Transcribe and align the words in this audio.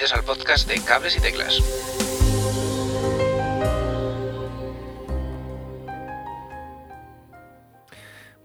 bienvenidos 0.00 0.18
al 0.18 0.24
podcast 0.24 0.66
de 0.66 0.80
Cables 0.82 1.16
y 1.16 1.20
Teclas. 1.20 1.60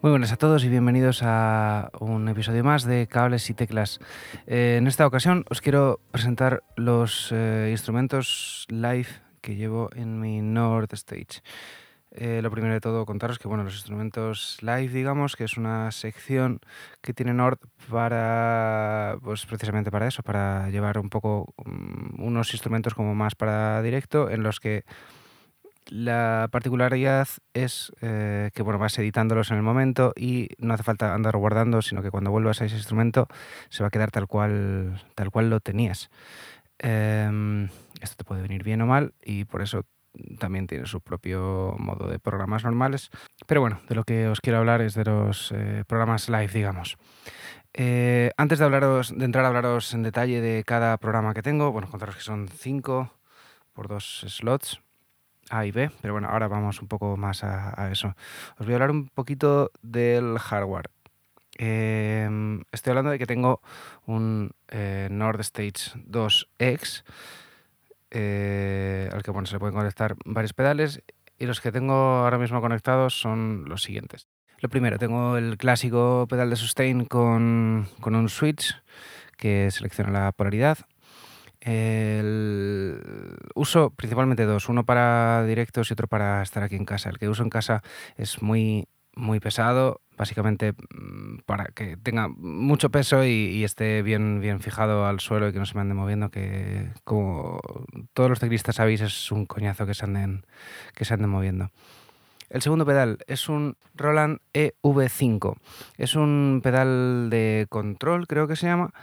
Muy 0.02 0.12
buenas 0.12 0.33
a 0.33 0.36
todos 0.36 0.65
y 0.65 0.70
bienvenidos 0.70 1.21
a 1.23 1.91
un 2.02 2.28
episodio 2.28 2.65
más 2.65 2.83
de 2.83 3.07
Cables 3.07 3.49
y 3.49 3.54
Teclas. 3.54 3.99
Eh, 4.47 4.76
en 4.79 4.88
esta 4.88 5.07
ocasión 5.07 5.46
os 5.49 5.62
quiero 5.62 6.02
presentar 6.12 6.62
los 6.76 7.31
eh, 7.31 7.69
instrumentos 7.72 8.65
live 8.67 9.08
que 9.40 9.56
llevo 9.56 9.90
en 9.96 10.19
mi 10.19 10.42
Nord 10.42 10.90
Stage. 10.92 11.42
Eh, 12.18 12.40
lo 12.42 12.50
primero 12.50 12.74
de 12.74 12.79
todo, 12.79 13.06
contaros 13.06 13.40
que 13.40 13.50
bueno, 13.50 13.66
los 13.66 13.74
instrumentos 13.74 14.58
live, 14.62 14.88
digamos, 14.88 15.36
que 15.36 15.44
es 15.44 15.58
una 15.58 15.92
sección 15.92 16.62
que 17.02 17.14
tiene 17.14 17.34
Nord 17.34 17.59
para, 17.91 19.18
pues 19.22 19.45
precisamente 19.45 19.91
para 19.91 20.08
eso, 20.08 20.23
para 20.23 20.70
llevar 20.70 20.98
un 20.98 21.09
poco 21.09 21.54
mm, 21.66 22.23
unos 22.23 22.54
instrumentos 22.54 22.94
como 22.94 23.16
más 23.16 23.36
para 23.36 23.82
directo, 23.82 24.30
en 24.30 24.44
los 24.44 24.62
que 24.62 24.86
la 25.88 26.48
particularidad 26.52 27.28
es 27.54 27.92
eh, 28.02 28.50
que 28.54 28.64
bueno, 28.64 28.80
vas 28.80 28.98
editándolos 28.98 29.52
en 29.52 29.58
el 29.58 29.64
momento 29.64 30.14
y 30.16 30.48
no 30.58 30.73
hace 30.73 30.84
falta 30.84 31.14
andar 31.14 31.36
guardando, 31.36 31.82
sino 31.82 32.02
que 32.02 32.12
cuando 32.12 32.32
vuelvas 32.32 32.62
a 32.62 32.66
ese 32.66 32.78
instrumento 32.78 33.28
se 33.70 33.84
va 33.84 33.88
a 33.88 33.92
quedar 33.92 34.12
tal 34.12 34.28
cual, 34.28 35.04
tal 35.16 35.32
cual 35.32 35.50
lo 35.50 35.59
tenías. 35.59 36.09
Em, 36.80 37.66
esto 38.02 38.16
te 38.18 38.23
puede 38.23 38.42
venir 38.42 38.64
bien 38.64 38.82
o 38.82 38.86
mal 38.86 39.14
y 39.22 39.44
por 39.45 39.62
eso 39.62 39.84
también 40.40 40.68
tiene 40.68 40.86
su 40.86 41.02
propio 41.02 41.76
modo 41.78 42.08
de 42.08 42.20
programas 42.20 42.64
normales. 42.64 43.10
Pero 43.48 43.62
bueno, 43.62 43.82
de 43.88 43.96
lo 43.96 44.04
que 44.04 44.28
os 44.28 44.42
quiero 44.42 44.60
hablar 44.60 44.82
es 44.82 44.94
de 44.94 45.06
los 45.06 45.52
eh, 45.52 45.84
programas 45.88 46.30
live, 46.30 46.50
digamos. 46.54 46.98
Eh, 47.73 48.32
antes 48.38 48.59
de, 48.59 48.66
hablaros, 48.66 49.18
de 49.18 49.26
entrar 49.26 49.44
a 49.44 49.50
hablaros 49.50 49.94
en 49.94 50.04
detalle 50.04 50.40
de 50.40 50.64
cada 50.64 50.98
programa 50.98 51.34
que 51.34 51.42
tengo, 51.42 51.72
bueno, 51.73 51.90
contaros 51.90 52.16
que 52.16 52.22
son 52.22 52.48
cinco 52.48 53.12
por 53.73 53.90
dos 53.90 54.26
slots, 54.30 54.80
A 55.50 55.66
y 55.66 55.72
B, 55.72 55.92
pero 56.02 56.14
bueno, 56.14 56.30
ahora 56.30 56.48
vamos 56.48 56.82
un 56.82 56.88
poco 56.88 57.17
más 57.17 57.44
a, 57.44 57.92
eso. 57.92 58.16
Os 58.58 58.66
voy 58.66 58.72
a 58.72 58.76
hablar 58.76 58.92
un 58.92 59.09
poquito 59.09 59.72
del 59.82 60.39
hardware. 60.39 60.89
Em, 61.58 62.64
estoy 62.72 62.92
hablando 62.92 63.11
de 63.11 63.20
que 63.20 63.26
tengo 63.26 63.61
un 64.06 64.52
eh, 64.70 65.09
Nord 65.11 65.42
Stage 65.42 66.00
2X 66.08 67.04
eh, 68.11 69.09
al 69.11 69.23
que 69.23 69.31
bueno, 69.31 69.45
se 69.45 69.53
le 69.53 69.59
pueden 69.59 69.75
conectar 69.75 70.16
varios 70.25 70.53
pedales 70.53 71.02
y 71.38 71.45
los 71.45 71.61
que 71.61 71.72
tengo 71.72 71.94
ahora 71.94 72.38
mismo 72.38 72.61
conectados 72.61 73.20
son 73.20 73.66
los 73.67 73.84
siguientes. 73.84 74.28
Lo 74.59 74.70
primero, 74.70 74.98
tengo 74.98 75.38
el 75.38 75.58
clásico 75.58 76.28
pedal 76.30 76.50
de 76.50 76.56
sustain 76.56 77.06
con, 77.06 77.88
un 78.03 78.30
switch 78.30 78.76
que 79.38 79.70
selecciona 79.70 80.11
la 80.11 80.31
polaridad. 80.31 80.78
El 81.59 83.02
uso 83.56 83.89
principalmente 83.89 84.45
dos, 84.45 84.70
uno 84.70 84.86
para 84.86 85.44
directos 85.45 85.89
y 85.89 85.94
otro 85.94 86.08
para 86.08 86.42
estar 86.42 86.64
aquí 86.64 86.76
en 86.76 86.86
casa. 86.86 87.09
El 87.09 87.17
que 87.17 87.28
uso 87.28 87.44
en 87.44 87.50
casa 87.50 87.83
es 88.17 88.42
muy 88.42 88.88
muy 89.16 89.39
pesado, 89.39 90.02
básicamente 90.17 90.73
mm, 90.73 91.39
para 91.45 91.66
que 91.66 91.97
tenga 91.97 92.27
mucho 92.27 92.89
peso 92.89 93.23
y, 93.25 93.63
esté 93.63 94.02
bien, 94.02 94.39
bien 94.41 94.59
fijado 94.59 95.05
al 95.05 95.19
suelo 95.19 95.47
y 95.49 95.53
que 95.53 95.59
no 95.59 95.66
se 95.66 95.75
me 95.75 95.81
ande 95.81 95.94
moviendo, 95.94 96.30
que 96.30 96.89
como 97.03 97.59
todos 98.13 98.30
los 98.30 98.39
ciclistas 98.39 98.75
sabéis 98.75 99.02
es 99.02 99.31
un 99.31 99.45
coñazo 99.45 99.86
que 99.86 99.93
se 99.93 100.05
anden, 100.05 100.45
que 100.93 101.05
se 101.05 101.13
anden 101.13 101.30
moviendo. 101.30 101.71
El 102.49 102.61
segundo 102.61 102.86
pedal 102.86 103.17
es 103.27 103.49
un 103.49 103.75
Roland 103.95 104.39
EV5. 104.53 105.55
Es 105.97 106.16
un 106.16 106.61
pedal 106.63 107.30
de 107.30 107.66
control, 107.69 108.27
creo 108.27 108.47
que 108.47 108.55
se 108.55 108.67
llama. 108.67 108.93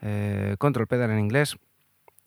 Eh, 0.00 0.56
control 0.58 0.86
pedal 0.86 1.10
en 1.10 1.18
inglés. 1.18 1.56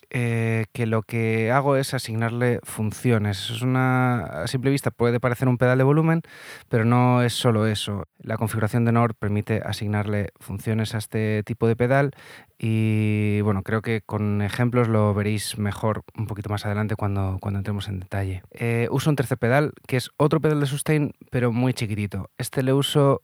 Eh, 0.09 0.65
que 0.73 0.85
lo 0.85 1.01
que 1.01 1.51
hago 1.51 1.75
es 1.75 1.93
asignarle 1.93 2.59
funciones. 2.63 3.49
Es 3.49 3.61
una, 3.61 4.21
a 4.21 4.47
simple 4.47 4.71
vista 4.71 4.91
puede 4.91 5.19
parecer 5.19 5.47
un 5.47 5.57
pedal 5.57 5.77
de 5.77 5.83
volumen, 5.83 6.21
pero 6.69 6.85
no 6.85 7.21
es 7.21 7.33
solo 7.33 7.67
eso. 7.67 8.05
La 8.19 8.37
configuración 8.37 8.85
de 8.85 8.91
Nord 8.91 9.15
permite 9.15 9.61
asignarle 9.65 10.29
funciones 10.39 10.95
a 10.95 10.97
este 10.97 11.43
tipo 11.43 11.67
de 11.67 11.75
pedal 11.75 12.11
y 12.57 13.41
bueno, 13.41 13.63
creo 13.63 13.81
que 13.81 14.01
con 14.01 14.41
ejemplos 14.41 14.87
lo 14.87 15.13
veréis 15.13 15.57
mejor 15.57 16.03
un 16.17 16.25
poquito 16.25 16.49
más 16.49 16.65
adelante 16.65 16.95
cuando, 16.95 17.37
cuando 17.41 17.59
entremos 17.59 17.89
en 17.89 17.99
detalle. 17.99 18.43
Eh, 18.51 18.87
uso 18.91 19.09
un 19.09 19.17
tercer 19.17 19.37
pedal, 19.37 19.73
que 19.87 19.97
es 19.97 20.09
otro 20.17 20.39
pedal 20.39 20.61
de 20.61 20.65
sustain, 20.65 21.13
pero 21.31 21.51
muy 21.51 21.73
chiquitito. 21.73 22.29
Este 22.37 22.63
le 22.63 22.71
uso 22.73 23.19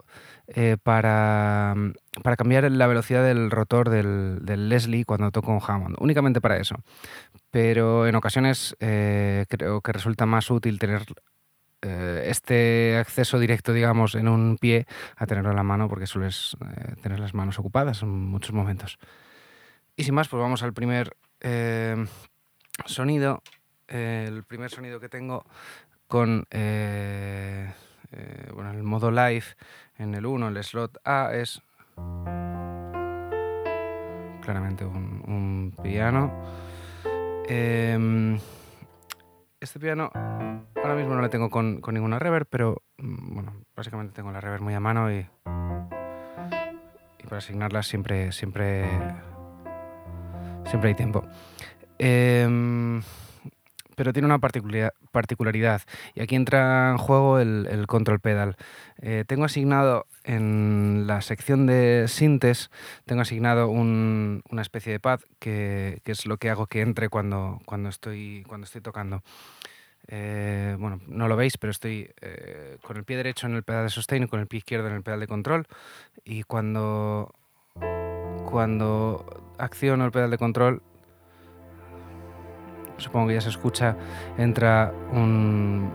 eh, 0.47 0.77
para, 0.81 1.75
para, 2.23 2.35
cambiar 2.35 2.69
la 2.71 2.87
velocidad 2.87 3.23
del 3.23 3.51
rotor 3.51 3.89
del, 3.89 4.69
Leslie 4.69 5.05
cuando 5.05 5.31
toco 5.31 5.51
un 5.51 5.61
Hammond, 5.65 5.95
únicamente 5.99 6.41
para 6.41 6.57
eso. 6.57 6.75
Pero 7.51 8.07
en 8.07 8.15
ocasiones 8.15 8.75
eh, 8.79 9.45
creo 9.49 9.81
que 9.81 9.91
resulta 9.91 10.25
más 10.25 10.49
útil 10.49 10.79
tener 10.79 11.05
este 11.83 12.95
acceso 12.99 13.39
directo, 13.39 13.73
digamos, 13.73 14.13
en 14.13 14.27
un 14.27 14.57
pie 14.59 14.85
a 15.15 15.25
tenerlo 15.25 15.49
en 15.49 15.55
la 15.55 15.63
mano 15.63 15.89
porque 15.89 16.05
sueles 16.05 16.55
tener 17.01 17.19
las 17.19 17.33
manos 17.33 17.57
ocupadas 17.57 18.03
en 18.03 18.09
muchos 18.09 18.53
momentos. 18.53 18.99
Y 19.95 20.03
sin 20.03 20.13
más, 20.13 20.27
pues 20.27 20.41
vamos 20.41 20.63
al 20.63 20.73
primer 20.73 21.15
eh, 21.39 22.05
sonido. 22.85 23.41
el 23.87 24.43
primer 24.43 24.69
sonido 24.69 24.99
que 24.99 25.09
tengo 25.09 25.45
con 26.07 26.45
eh, 26.51 27.71
eh, 28.11 28.49
bueno, 28.53 28.71
el 28.71 28.83
live 29.09 29.45
en 29.97 30.13
el 30.13 30.25
1, 30.25 30.49
el 30.49 30.63
slot 30.63 30.99
A, 31.05 31.31
es 31.33 31.61
claramente 34.41 34.85
un, 34.85 35.73
piano. 35.81 36.31
Em, 37.47 38.37
este 39.59 39.79
piano 39.79 40.11
ahora 40.13 40.95
mismo 40.95 41.15
no 41.15 41.21
le 41.21 41.29
tengo 41.29 41.49
con, 41.49 41.81
con, 41.81 41.93
ninguna 41.93 42.19
reverb, 42.19 42.47
pero 42.49 42.83
mm, 42.97 43.33
bueno, 43.33 43.53
básicamente 43.75 44.13
tengo 44.13 44.31
la 44.31 44.41
reverb 44.41 44.61
muy 44.61 44.73
a 44.73 44.79
mano 44.79 45.11
y, 45.11 45.27
y 47.19 47.23
para 47.23 47.37
asignarla 47.37 47.81
siempre, 47.81 48.31
siempre 48.31 48.85
Siempre 50.71 50.89
hay 50.89 50.95
tiempo. 50.95 51.25
Em, 51.99 53.01
pero 53.95 54.13
tiene 54.13 54.25
una 54.25 54.39
particularidad 54.39 55.81
y 56.15 56.21
aquí 56.21 56.35
entra 56.35 56.91
en 56.91 56.97
juego 56.97 57.39
el, 57.39 57.85
control 57.87 58.19
pedal. 58.19 58.55
Eh, 59.01 59.25
tengo 59.27 59.45
asignado 59.45 60.05
en 60.23 61.05
la 61.07 61.21
sección 61.21 61.65
de 61.65 62.05
sintes, 62.07 62.69
tengo 63.05 63.21
asignado 63.21 63.69
una 63.69 64.61
especie 64.61 64.93
de 64.93 64.99
pad 64.99 65.21
que, 65.39 66.01
es 66.05 66.25
lo 66.25 66.37
que 66.37 66.49
hago 66.49 66.67
que 66.67 66.81
entre 66.81 67.09
cuando, 67.09 67.59
cuando, 67.65 67.89
estoy, 67.89 68.43
cuando 68.47 68.65
estoy 68.65 68.81
tocando. 68.81 69.23
Eh, 70.07 70.75
bueno, 70.79 70.99
no 71.07 71.27
lo 71.27 71.35
veis, 71.35 71.57
pero 71.57 71.71
estoy 71.71 72.11
eh, 72.21 72.77
con 72.81 72.97
el 72.97 73.03
pie 73.03 73.17
derecho 73.17 73.47
en 73.47 73.55
el 73.55 73.63
pedal 73.63 73.85
de 73.85 73.89
sustain 73.89 74.23
y 74.23 74.27
con 74.27 74.39
el 74.39 74.47
pie 74.47 74.59
izquierdo 74.59 74.87
en 74.87 74.95
el 74.95 75.03
pedal 75.03 75.19
de 75.19 75.27
control. 75.27 75.67
Y 76.25 76.43
cuando, 76.43 77.33
cuando 78.45 79.53
acciono 79.57 80.05
el 80.05 80.11
pedal 80.11 80.31
de 80.31 80.37
control, 80.37 80.81
supongo 83.01 83.27
que 83.27 83.33
ya 83.35 83.41
se 83.41 83.49
escucha, 83.49 83.95
entra 84.37 84.93
un, 85.11 85.91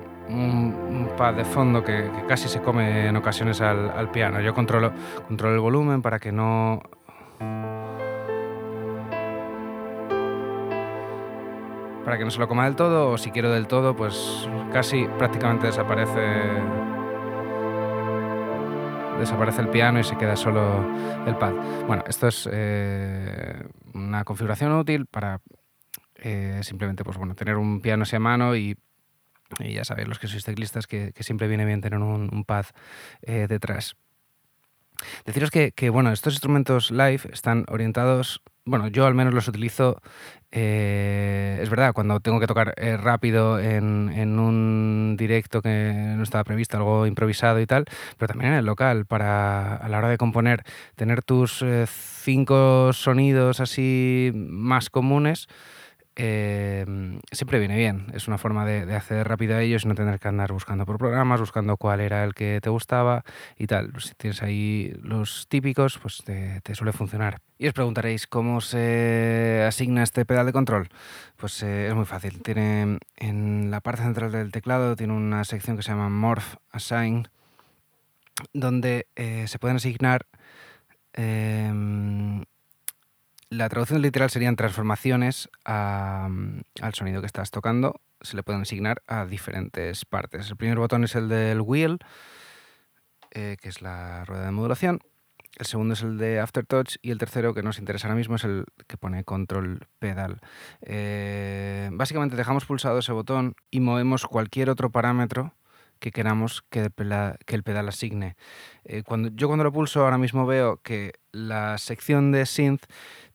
pad 1.16 1.34
de 1.34 1.44
fondo 1.44 1.82
que, 1.82 2.10
casi 2.28 2.48
se 2.48 2.60
come 2.60 3.08
en 3.08 3.16
ocasiones 3.16 3.60
al, 3.60 4.10
piano. 4.10 4.40
Yo 4.40 4.54
controlo, 4.54 4.92
controlo 5.28 5.54
el 5.54 5.60
volumen 5.60 6.02
para 6.02 6.18
que 6.18 6.32
no... 6.32 6.82
Para 12.04 12.18
que 12.18 12.24
no 12.24 12.30
se 12.30 12.38
lo 12.38 12.46
coma 12.46 12.66
del 12.66 12.76
todo, 12.76 13.10
o 13.10 13.18
si 13.18 13.32
quiero 13.32 13.50
del 13.50 13.66
todo, 13.66 13.96
pues 13.96 14.48
casi 14.72 15.06
prácticamente 15.18 15.66
desaparece 15.66 16.20
desaparece 19.18 19.62
el 19.62 19.68
piano 19.68 19.98
y 19.98 20.04
se 20.04 20.16
queda 20.16 20.36
solo 20.36 20.84
el 21.26 21.36
pad. 21.36 21.52
Bueno, 21.86 22.04
esto 22.06 22.28
es 22.28 22.48
eh, 22.52 23.66
una 23.94 24.24
configuración 24.24 24.72
útil 24.72 25.06
para 25.06 25.40
eh, 26.28 26.64
simplemente 26.64 27.04
pues, 27.04 27.16
bueno, 27.16 27.36
tener 27.36 27.56
un 27.56 27.80
piano 27.80 28.04
a 28.10 28.18
mano 28.18 28.56
y, 28.56 28.76
ya 29.60 29.84
sabéis 29.84 30.08
los 30.08 30.18
que 30.18 30.26
sois 30.26 30.44
ciclistas 30.44 30.88
que, 30.88 31.12
siempre 31.20 31.46
viene 31.46 31.64
bien 31.64 31.80
tener 31.80 32.00
un, 32.00 32.44
pad 32.44 32.66
eh, 33.22 33.46
detrás. 33.48 33.94
Deciros 35.24 35.52
que, 35.52 35.90
bueno, 35.90 36.10
estos 36.10 36.34
instrumentos 36.34 36.90
live 36.90 37.20
están 37.32 37.64
orientados, 37.68 38.42
bueno, 38.64 38.88
yo 38.88 39.06
al 39.06 39.14
menos 39.14 39.34
los 39.34 39.46
utilizo, 39.46 40.00
eh, 40.50 41.60
es 41.62 41.70
verdad, 41.70 41.92
cuando 41.92 42.18
tengo 42.18 42.40
que 42.40 42.48
tocar 42.48 42.74
rápido 42.98 43.60
en, 43.60 44.36
un 44.36 45.14
directo 45.16 45.62
que 45.62 45.92
no 46.16 46.24
estaba 46.24 46.42
previsto, 46.42 46.76
algo 46.76 47.06
improvisado 47.06 47.60
y 47.60 47.66
tal, 47.66 47.84
pero 48.18 48.26
también 48.26 48.50
en 48.50 48.58
el 48.58 48.66
local, 48.66 49.06
para 49.06 49.76
a 49.76 49.88
la 49.88 49.98
hora 49.98 50.08
de 50.08 50.18
componer, 50.18 50.64
tener 50.96 51.22
tus 51.22 51.64
cinco 51.86 52.92
sonidos 52.92 53.60
así 53.60 54.32
más 54.34 54.90
comunes 54.90 55.46
eh, 56.18 56.86
siempre 57.30 57.58
viene 57.58 57.76
bien. 57.76 58.06
Es 58.14 58.26
una 58.26 58.38
forma 58.38 58.64
de, 58.64 58.94
acceder 58.94 59.28
rápido 59.28 59.54
a 59.54 59.62
ellos 59.62 59.84
y 59.84 59.88
no 59.88 59.94
tener 59.94 60.18
que 60.18 60.28
andar 60.28 60.50
buscando 60.50 60.86
por 60.86 60.96
programas, 60.96 61.40
buscando 61.40 61.76
cuál 61.76 62.00
era 62.00 62.24
el 62.24 62.34
que 62.34 62.58
te 62.62 62.70
gustaba 62.70 63.22
y 63.58 63.66
tal. 63.66 63.92
Si 64.00 64.14
tienes 64.14 64.42
ahí 64.42 64.94
los 65.02 65.46
típicos, 65.48 65.98
pues 65.98 66.22
te, 66.24 66.74
suele 66.74 66.92
funcionar. 66.92 67.40
Y 67.58 67.68
os 67.68 67.74
preguntaréis 67.74 68.26
cómo 68.26 68.62
se 68.62 69.64
asigna 69.66 70.02
este 70.02 70.24
pedal 70.24 70.46
de 70.46 70.52
control. 70.52 70.88
Pues 71.36 71.62
eh, 71.62 71.88
es 71.88 71.94
muy 71.94 72.06
fácil. 72.06 72.42
Tiene 72.42 72.98
en 73.16 73.70
la 73.70 73.80
parte 73.82 74.02
central 74.02 74.32
del 74.32 74.52
teclado 74.52 74.96
tiene 74.96 75.12
una 75.12 75.44
sección 75.44 75.76
que 75.76 75.82
se 75.82 75.90
llama 75.90 76.08
Morph 76.08 76.56
Assign, 76.70 77.28
donde 78.54 79.06
eh, 79.16 79.44
se 79.48 79.58
pueden 79.58 79.76
asignar 79.76 80.26
em, 81.12 82.44
la 83.50 83.68
traducción 83.68 84.02
literal 84.02 84.30
serían 84.30 84.56
transformaciones 84.56 85.48
al 85.64 86.94
sonido 86.94 87.20
que 87.20 87.26
estás 87.26 87.50
tocando. 87.50 88.00
Se 88.20 88.36
le 88.36 88.42
pueden 88.42 88.62
asignar 88.62 89.02
a 89.06 89.26
diferentes 89.26 90.04
partes. 90.04 90.50
El 90.50 90.56
primer 90.56 90.78
botón 90.78 91.04
es 91.04 91.14
el 91.14 91.28
del 91.28 91.60
wheel, 91.60 91.98
eh, 93.30 93.56
que 93.60 93.68
es 93.68 93.82
la 93.82 94.24
rueda 94.24 94.46
de 94.46 94.52
modulación. 94.52 95.00
El 95.58 95.66
segundo 95.66 95.94
es 95.94 96.02
el 96.02 96.18
de 96.18 96.40
Aftertouch 96.40 96.96
y 97.00 97.10
el 97.10 97.18
tercero, 97.18 97.54
que 97.54 97.62
nos 97.62 97.78
interesa 97.78 98.08
ahora 98.08 98.16
mismo, 98.16 98.36
es 98.36 98.44
el 98.44 98.66
que 98.86 98.98
pone 98.98 99.24
control 99.24 99.86
pedal. 99.98 100.40
Eh, 100.82 101.88
básicamente 101.92 102.36
dejamos 102.36 102.66
pulsado 102.66 102.98
ese 102.98 103.12
botón 103.12 103.54
y 103.70 103.80
movemos 103.80 104.26
cualquier 104.26 104.68
otro 104.68 104.90
parámetro 104.90 105.54
que 105.98 106.12
queramos 106.12 106.62
que 106.68 106.80
el, 106.80 106.90
pedal, 106.90 107.88
asigne. 107.88 108.36
Eh, 108.84 109.02
cuando, 109.04 109.30
yo 109.34 109.46
cuando 109.48 109.64
lo 109.64 109.72
pulso 109.72 110.04
ahora 110.04 110.18
mismo 110.18 110.46
veo 110.46 110.78
que 110.82 111.14
la 111.32 111.78
sección 111.78 112.32
de 112.32 112.46
synth 112.46 112.84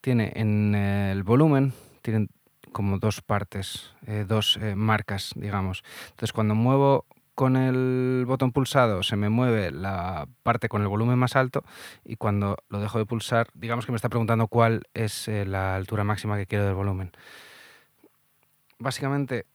tiene 0.02 0.31
en 0.36 0.75
el 0.75 1.24
volumen, 1.24 1.74
tienen 2.02 2.30
como 2.72 3.00
dos 3.00 3.22
partes, 3.22 3.94
eh, 4.08 4.25
dos 4.28 4.58
eh, 4.62 4.75
marcas, 4.75 5.31
digamos. 5.36 5.84
Entonces 6.12 6.34
cuando 6.34 6.56
muevo 6.56 7.06
con 7.36 7.56
el 7.56 8.25
botón 8.28 8.52
pulsado 8.52 9.04
se 9.04 9.16
me 9.16 9.30
mueve 9.30 9.72
la 9.72 10.28
parte 10.44 10.69
con 10.69 10.81
el 10.81 10.88
volumen 10.88 11.18
más 11.18 11.36
alto 11.36 11.64
y 12.04 12.18
cuando 12.18 12.57
lo 12.69 12.80
dejo 12.80 13.00
de 13.00 13.06
pulsar, 13.06 13.48
digamos 13.54 13.86
que 13.86 13.92
me 13.92 13.96
está 13.96 14.10
preguntando 14.10 14.48
cuál 14.48 14.84
es 14.94 15.28
la 15.28 15.75
altura 15.75 16.04
máxima 16.04 16.38
que 16.38 16.46
quiero 16.46 16.66
del 16.66 16.75
volumen. 16.75 17.12
Básicamente, 18.80 19.46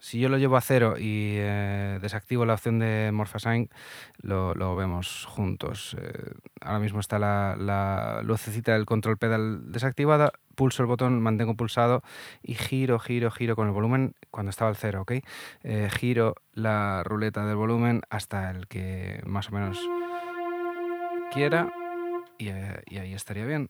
si 0.00 0.18
yo 0.18 0.28
lo 0.28 0.38
llevo 0.38 0.56
a 0.56 0.60
cero 0.60 0.94
y 0.98 1.34
eh, 1.36 1.98
desactivo 2.00 2.46
la 2.46 2.54
opción 2.54 2.78
de 2.78 3.10
Morphasign, 3.12 3.68
lo, 4.22 4.54
lo 4.54 4.74
vemos 4.74 5.26
juntos. 5.26 5.96
Eh, 6.00 6.32
ahora 6.60 6.80
mismo 6.80 7.00
está 7.00 7.18
la, 7.18 7.54
la, 7.58 8.22
lucecita 8.24 8.72
del 8.72 8.86
control 8.86 9.18
pedal 9.18 9.70
desactivada, 9.70 10.32
pulso 10.54 10.82
el 10.82 10.86
botón, 10.86 11.20
mantengo 11.20 11.54
pulsado 11.54 12.02
y 12.42 12.54
giro, 12.54 12.98
giro, 12.98 13.30
giro 13.30 13.54
con 13.56 13.66
el 13.66 13.72
volumen 13.72 14.14
cuando 14.30 14.50
estaba 14.50 14.70
al 14.70 14.76
cero, 14.76 15.02
¿ok? 15.02 15.12
Eh, 15.62 15.88
giro 15.94 16.34
la 16.54 17.02
ruleta 17.04 17.44
del 17.44 17.56
volumen 17.56 18.02
hasta 18.08 18.50
el 18.50 18.66
que 18.68 19.20
más 19.26 19.50
o 19.50 19.52
menos 19.52 19.78
quiera 21.32 21.72
y, 22.38 22.46
y 22.46 22.98
ahí 22.98 23.12
estaría 23.12 23.44
bien. 23.44 23.68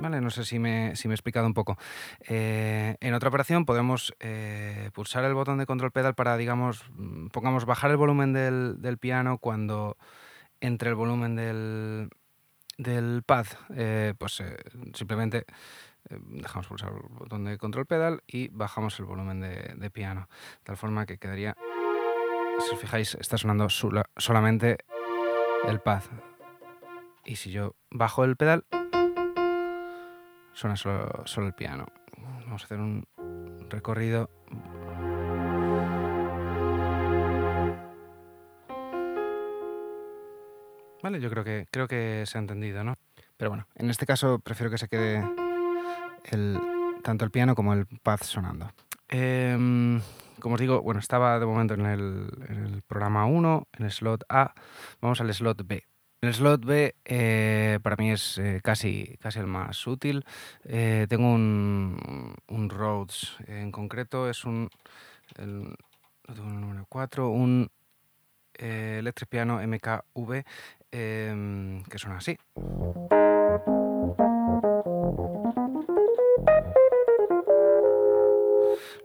Vale, 0.00 0.20
no 0.20 0.30
sé 0.30 0.44
si 0.44 0.58
me, 0.60 0.94
si 0.94 1.08
me 1.08 1.14
he 1.14 1.16
explicado 1.16 1.46
un 1.46 1.54
poco. 1.54 1.76
Eh, 2.28 2.96
en 3.00 3.14
otra 3.14 3.28
operación 3.28 3.64
podemos 3.64 4.14
eh, 4.20 4.90
pulsar 4.94 5.24
el 5.24 5.34
botón 5.34 5.58
de 5.58 5.66
control 5.66 5.90
pedal 5.90 6.14
para, 6.14 6.36
digamos, 6.36 6.84
mm, 6.90 7.28
pongamos 7.28 7.64
bajar 7.64 7.90
el 7.90 7.96
volumen 7.96 8.32
del, 8.32 8.98
piano 8.98 9.38
cuando 9.38 9.96
entre 10.60 10.90
el 10.90 10.94
volumen 10.94 11.34
del, 11.34 12.10
del 12.76 13.22
pad. 13.24 13.46
Eh, 13.74 14.14
pues 14.18 14.42
simplemente 14.94 15.46
dejamos 16.08 16.68
pulsar 16.68 16.92
el 16.92 17.00
botón 17.10 17.44
de 17.44 17.58
control 17.58 17.86
pedal 17.86 18.22
y 18.26 18.48
bajamos 18.48 18.98
el 19.00 19.04
volumen 19.04 19.40
de, 19.40 19.90
piano. 19.90 20.28
De 20.58 20.64
tal 20.64 20.76
forma 20.76 21.06
que 21.06 21.18
quedaría, 21.18 21.56
si 22.60 22.74
os 22.74 22.80
fijáis, 22.80 23.16
está 23.16 23.36
sonando 23.36 23.68
solamente 23.68 24.78
el 25.66 25.80
pad. 25.80 26.04
Y 27.24 27.36
si 27.36 27.50
yo 27.50 27.74
bajo 27.90 28.24
el 28.24 28.36
pedal 28.36 28.64
suena 30.58 30.74
solo, 30.74 31.46
el 31.46 31.52
piano. 31.52 31.86
Vamos 32.16 32.62
a 32.62 32.64
hacer 32.64 32.80
un 32.80 33.06
recorrido. 33.68 34.28
Vale, 41.00 41.20
yo 41.20 41.30
creo 41.30 41.44
que, 41.44 41.68
creo 41.70 41.86
que 41.86 42.24
se 42.26 42.38
ha 42.38 42.40
entendido, 42.40 42.82
¿no? 42.82 42.96
Pero 43.36 43.50
bueno, 43.50 43.68
en 43.76 43.88
este 43.88 44.04
caso 44.04 44.40
prefiero 44.40 44.68
que 44.68 44.78
se 44.78 44.88
quede 44.88 45.24
el, 46.24 46.58
tanto 47.04 47.24
el 47.24 47.30
piano 47.30 47.54
como 47.54 47.72
el 47.72 47.86
pad 47.86 48.18
sonando. 48.22 48.72
Em, 49.08 50.00
como 50.40 50.56
os 50.56 50.60
digo, 50.60 50.82
bueno, 50.82 50.98
estaba 50.98 51.38
de 51.38 51.46
momento 51.46 51.74
en 51.74 51.86
el, 51.86 52.30
en 52.48 52.64
el 52.64 52.82
programa 52.82 53.26
1, 53.26 53.68
en 53.78 53.84
el 53.84 53.92
slot 53.92 54.24
A. 54.28 54.54
Vamos 55.00 55.20
al 55.20 55.32
slot 55.32 55.64
B. 55.64 55.84
El 56.20 56.34
slot 56.34 56.64
B 56.64 56.96
eh, 57.04 57.78
para 57.80 57.94
mí 57.94 58.10
es 58.10 58.38
eh, 58.38 58.60
casi, 58.62 59.16
casi 59.20 59.38
el 59.38 59.46
más 59.46 59.86
útil. 59.86 60.24
Eh, 60.64 61.06
tengo 61.08 61.32
un, 61.32 62.34
un, 62.48 62.70
Rhodes 62.70 63.36
en 63.46 63.70
concreto, 63.70 64.28
es 64.28 64.44
un, 64.44 64.68
el, 65.36 65.76
número 66.34 66.86
4, 66.88 67.30
un 67.30 67.70
Electric 68.54 69.28
Piano 69.28 69.60
MKV 69.64 70.44
em, 70.90 71.84
que 71.84 71.98
suena 71.98 72.16
así. 72.16 72.36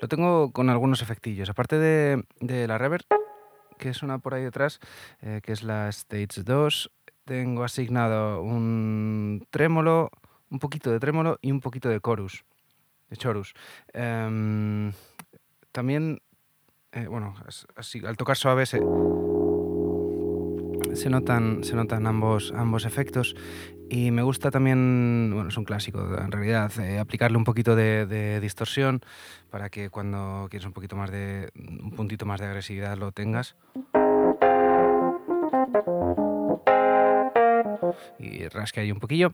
Lo 0.01 0.07
tengo 0.07 0.51
con 0.51 0.71
algunos 0.71 1.03
efectillos. 1.03 1.47
Aparte 1.51 1.77
de, 1.77 2.23
de 2.39 2.67
la 2.67 2.79
reverb, 2.79 3.05
que 3.77 3.93
suena 3.93 4.17
por 4.17 4.33
ahí 4.33 4.43
detrás, 4.43 4.79
que 5.21 5.51
es 5.51 5.61
la 5.61 5.89
Stage 5.89 6.43
2, 6.43 6.91
tengo 7.25 7.63
asignado 7.63 8.41
un 8.41 9.45
trémolo, 9.49 10.09
un 10.49 10.59
poquito 10.59 10.91
de 10.91 10.99
trémolo 10.99 11.39
y 11.41 11.51
un 11.51 11.59
poquito 11.59 11.89
de 11.89 11.99
chorus, 11.99 12.43
de 13.09 13.17
chorus. 13.17 13.53
Em, 13.93 14.91
también, 15.71 16.21
eh, 16.91 17.07
bueno, 17.07 17.35
así, 17.75 18.05
al 18.05 18.17
tocar 18.17 18.37
suave 18.37 18.65
se, 18.65 18.79
notan, 21.09 21.63
se 21.63 21.75
notan 21.75 22.05
ambos, 22.05 22.53
ambos 22.55 22.85
efectos 22.85 23.35
y 23.89 24.11
me 24.11 24.21
gusta 24.21 24.51
también, 24.51 25.31
bueno, 25.33 25.49
es 25.49 25.57
un 25.57 25.65
clásico 25.65 26.17
en 26.17 26.31
realidad, 26.31 26.71
eh, 26.79 26.99
aplicarle 26.99 27.37
un 27.37 27.43
poquito 27.43 27.75
de, 27.75 28.05
de, 28.05 28.39
distorsión 28.39 29.01
para 29.49 29.69
que 29.69 29.89
cuando 29.89 30.47
quieres 30.49 30.65
un 30.65 30.73
poquito 30.73 30.95
más 30.95 31.11
de, 31.11 31.51
un 31.55 31.91
puntito 31.91 32.25
más 32.25 32.39
de 32.39 32.47
agresividad 32.47 32.97
lo 32.97 33.11
tengas 33.11 33.55
y 38.19 38.47
rasque 38.47 38.79
ahí 38.79 38.91
un 38.91 38.99
poquillo. 38.99 39.33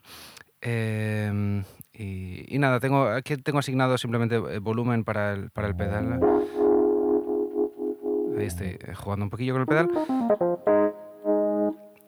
Em, 0.62 1.64
y, 1.94 2.58
nada, 2.60 2.80
tengo, 2.80 3.08
aquí 3.08 3.38
tengo 3.38 3.60
asignado 3.60 3.98
simplemente 3.98 4.36
eh, 4.36 4.60
volumen 4.60 5.04
para 5.04 5.34
el, 5.34 5.50
para 5.52 5.68
el 5.68 5.76
pedal. 5.76 6.20
Ahí 8.38 8.46
estoy 8.46 8.68
eh, 8.68 8.94
jugando 8.96 9.26
un 9.26 9.30
poquillo 9.30 9.54
con 9.54 9.62
el 9.62 9.68
pedal. 9.68 9.90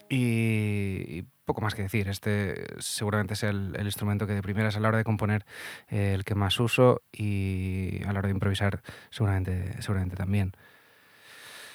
Y, 0.09 1.23
poco 1.45 1.61
más 1.61 1.75
que 1.75 1.81
decir. 1.81 2.07
Este 2.07 2.65
seguramente 2.79 3.33
es 3.33 3.43
el, 3.43 3.75
instrumento 3.81 4.27
que 4.27 4.33
de 4.33 4.41
primeras 4.41 4.77
a 4.77 4.79
la 4.79 4.87
hora 4.87 4.97
de 4.97 5.03
componer 5.03 5.45
eh, 5.89 6.13
el 6.13 6.23
que 6.23 6.35
más 6.35 6.57
uso 6.59 7.01
y 7.11 8.01
a 8.05 8.13
la 8.13 8.19
hora 8.19 8.27
de 8.27 8.33
improvisar 8.33 8.81
seguramente, 9.09 9.81
seguramente 9.81 10.15
también. 10.15 10.53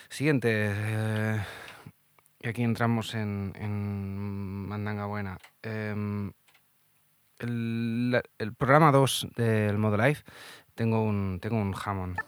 Siguiente. 0.09 0.73
Y 2.46 2.48
aquí 2.48 2.62
entramos 2.62 3.12
en, 3.16 4.68
Mandanga 4.68 5.06
Buena. 5.06 5.36
Em, 5.64 6.30
el, 7.40 8.22
programa 8.56 8.92
2 8.92 9.30
del 9.34 9.78
modo 9.78 9.96
live 9.96 10.20
tengo 10.76 11.02
un, 11.02 11.40
tengo 11.40 11.56
un 11.56 11.74
Hammond. 11.74 12.20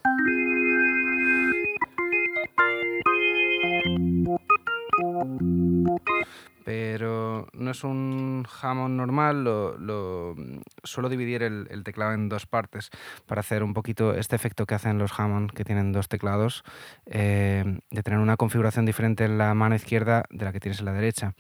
Pero 6.69 7.47
no 7.55 7.71
es 7.71 7.83
un 7.83 8.47
Hammond 8.61 8.95
normal, 8.95 9.43
lo, 9.43 10.37
suelo 10.85 11.09
dividir 11.09 11.43
el, 11.43 11.83
teclado 11.83 12.13
en 12.13 12.29
dos 12.29 12.45
partes 12.45 12.91
para 13.25 13.41
hacer 13.41 13.63
un 13.63 13.73
poquito 13.73 14.13
este 14.13 14.37
efecto 14.37 14.67
que 14.67 14.75
hacen 14.75 14.99
los 14.99 15.19
Hammond, 15.19 15.51
que 15.53 15.65
tienen 15.65 15.93
dos 15.93 16.09
teclados, 16.09 16.65
eh, 17.07 17.65
de 17.91 18.03
tener 18.03 18.19
una 18.19 18.37
configuración 18.37 18.85
diferente 18.85 19.25
en 19.25 19.39
la 19.39 19.55
mano 19.55 19.77
izquierda 19.77 20.25
de 20.29 20.45
la 20.45 20.53
que 20.53 20.61
tienes 20.61 20.81
en 20.81 20.85
la 20.85 20.93
derecha. 20.93 21.33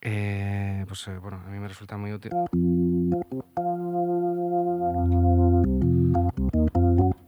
Eh, 0.00 0.86
pues 0.88 1.06
eh, 1.08 1.18
bueno, 1.18 1.42
a 1.46 1.50
mí 1.50 1.58
me 1.58 1.68
resulta 1.68 1.98
muy 1.98 2.14
útil. 2.14 2.32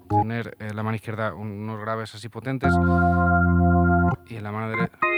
Tener 0.09 0.57
en 0.59 0.77
la 0.77 0.83
mano 0.83 0.97
izquierda 0.97 1.35
unos 1.35 1.79
graves 1.79 2.15
así 2.15 2.31
potentes 2.31 2.73
y 4.31 4.37
en 4.37 4.43
la 4.43 4.51
mano 4.51 4.71
derecha 4.71 5.10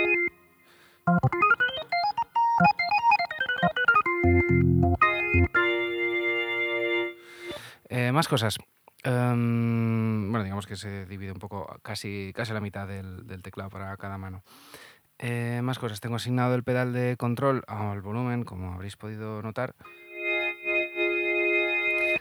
Eh, 8.03 8.11
más 8.11 8.27
cosas. 8.27 8.59
Em, 9.05 10.31
bueno, 10.31 10.43
digamos 10.43 10.67
que 10.67 10.75
se 10.75 11.07
divide 11.07 11.31
un 11.31 11.39
poco, 11.39 11.79
casi, 11.83 12.33
casi 12.35 12.53
la 12.53 12.61
mitad 12.61 12.89
del, 12.89 13.27
del 13.29 13.43
teclado 13.43 13.71
para 13.71 13.97
cada 13.97 14.19
mano. 14.19 14.43
Eh, 15.19 15.61
más 15.63 15.79
cosas. 15.79 16.01
Tengo 16.01 16.17
asignado 16.17 16.57
el 16.57 16.65
pedal 16.65 16.93
de 16.93 17.17
control 17.17 17.63
al 17.69 18.03
volumen, 18.03 18.45
como 18.45 18.73
habréis 18.73 18.97
podido 18.97 19.41
notar. 19.41 19.77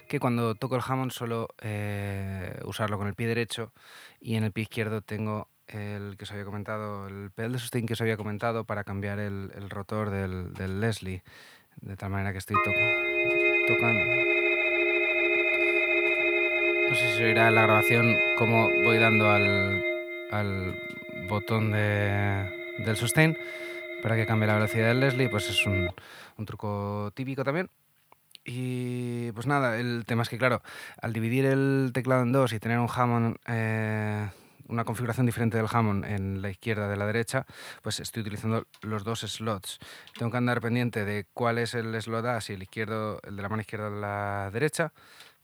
Que 0.07 0.19
cuando 0.19 0.53
toco 0.53 0.75
el 0.75 0.83
Hammond 0.85 1.11
suelo 1.11 1.47
eh, 1.61 2.59
usarlo 2.65 2.99
con 2.99 3.07
el 3.07 3.15
pie 3.15 3.27
derecho 3.27 3.71
y 4.19 4.35
en 4.35 4.43
el 4.43 4.51
pie 4.51 4.63
izquierdo 4.63 5.01
tengo 5.01 5.47
el 5.67 6.15
que 6.17 6.25
os 6.25 6.31
había 6.31 6.45
comentado, 6.45 7.07
el 7.07 7.31
pedal 7.31 7.53
de 7.53 7.59
sustain 7.59 7.87
que 7.87 7.93
os 7.93 8.01
había 8.01 8.17
comentado 8.17 8.65
para 8.65 8.83
cambiar 8.83 9.19
el, 9.19 9.51
el 9.55 9.69
rotor 9.69 10.11
del, 10.11 10.53
del 10.53 10.79
Leslie. 10.79 11.23
De 11.77 11.95
tal 11.95 12.11
manera 12.11 12.33
que 12.33 12.39
estoy 12.39 12.57
to 12.63 12.71
tocando. 13.67 14.20
Sé 17.01 17.09
si 17.09 17.17
se 17.17 17.23
oirá 17.23 17.49
la 17.49 17.63
grabación 17.63 18.15
cómo 18.37 18.69
voy 18.83 18.99
dando 18.99 19.27
al, 19.31 19.83
al 20.29 20.79
botón 21.27 21.71
de, 21.71 22.75
del 22.77 22.95
sustain 22.95 23.35
para 24.03 24.15
que 24.15 24.27
cambie 24.27 24.45
la 24.45 24.53
velocidad 24.53 24.89
del 24.89 24.99
Leslie, 24.99 25.27
pues 25.27 25.49
es 25.49 25.65
un, 25.65 25.89
un, 26.37 26.45
truco 26.45 27.11
típico 27.15 27.43
también. 27.43 27.71
Y 28.45 29.31
pues 29.31 29.47
nada, 29.47 29.79
el 29.79 30.03
tema 30.05 30.21
es 30.21 30.29
que 30.29 30.37
claro, 30.37 30.61
al 31.01 31.11
dividir 31.11 31.47
el 31.47 31.89
teclado 31.91 32.21
en 32.21 32.33
dos 32.33 32.53
y 32.53 32.59
tener 32.59 32.77
un 32.77 32.87
Hammond 32.87 33.37
eh, 33.47 34.29
una 34.67 34.85
configuración 34.85 35.25
diferente 35.25 35.57
del 35.57 35.67
Hammond 35.71 36.05
en 36.05 36.43
la 36.43 36.51
izquierda 36.51 36.87
de 36.87 36.97
la 36.97 37.07
derecha, 37.07 37.47
pues 37.81 37.99
estoy 37.99 38.21
utilizando 38.21 38.67
los 38.81 39.03
dos 39.03 39.21
slots. 39.21 39.79
Tengo 40.17 40.31
que 40.31 40.37
andar 40.37 40.61
pendiente 40.61 41.03
de 41.03 41.25
cuál 41.33 41.57
es 41.57 41.73
el 41.73 41.99
slot 41.99 42.25
A, 42.25 42.41
si 42.41 42.53
el 42.53 42.61
izquierdo, 42.61 43.19
el 43.23 43.35
de 43.35 43.41
la 43.41 43.49
mano 43.49 43.61
izquierda 43.61 43.87
o 43.87 43.89
la 43.89 44.51
derecha, 44.53 44.93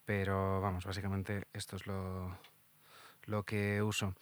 pero 0.08 0.62
vamos, 0.62 0.86
básicamente 0.86 1.44
esto 1.52 1.76
es 1.76 1.86
lo, 1.86 2.40
lo 3.26 3.44
que 3.44 3.82
uso. 3.82 4.14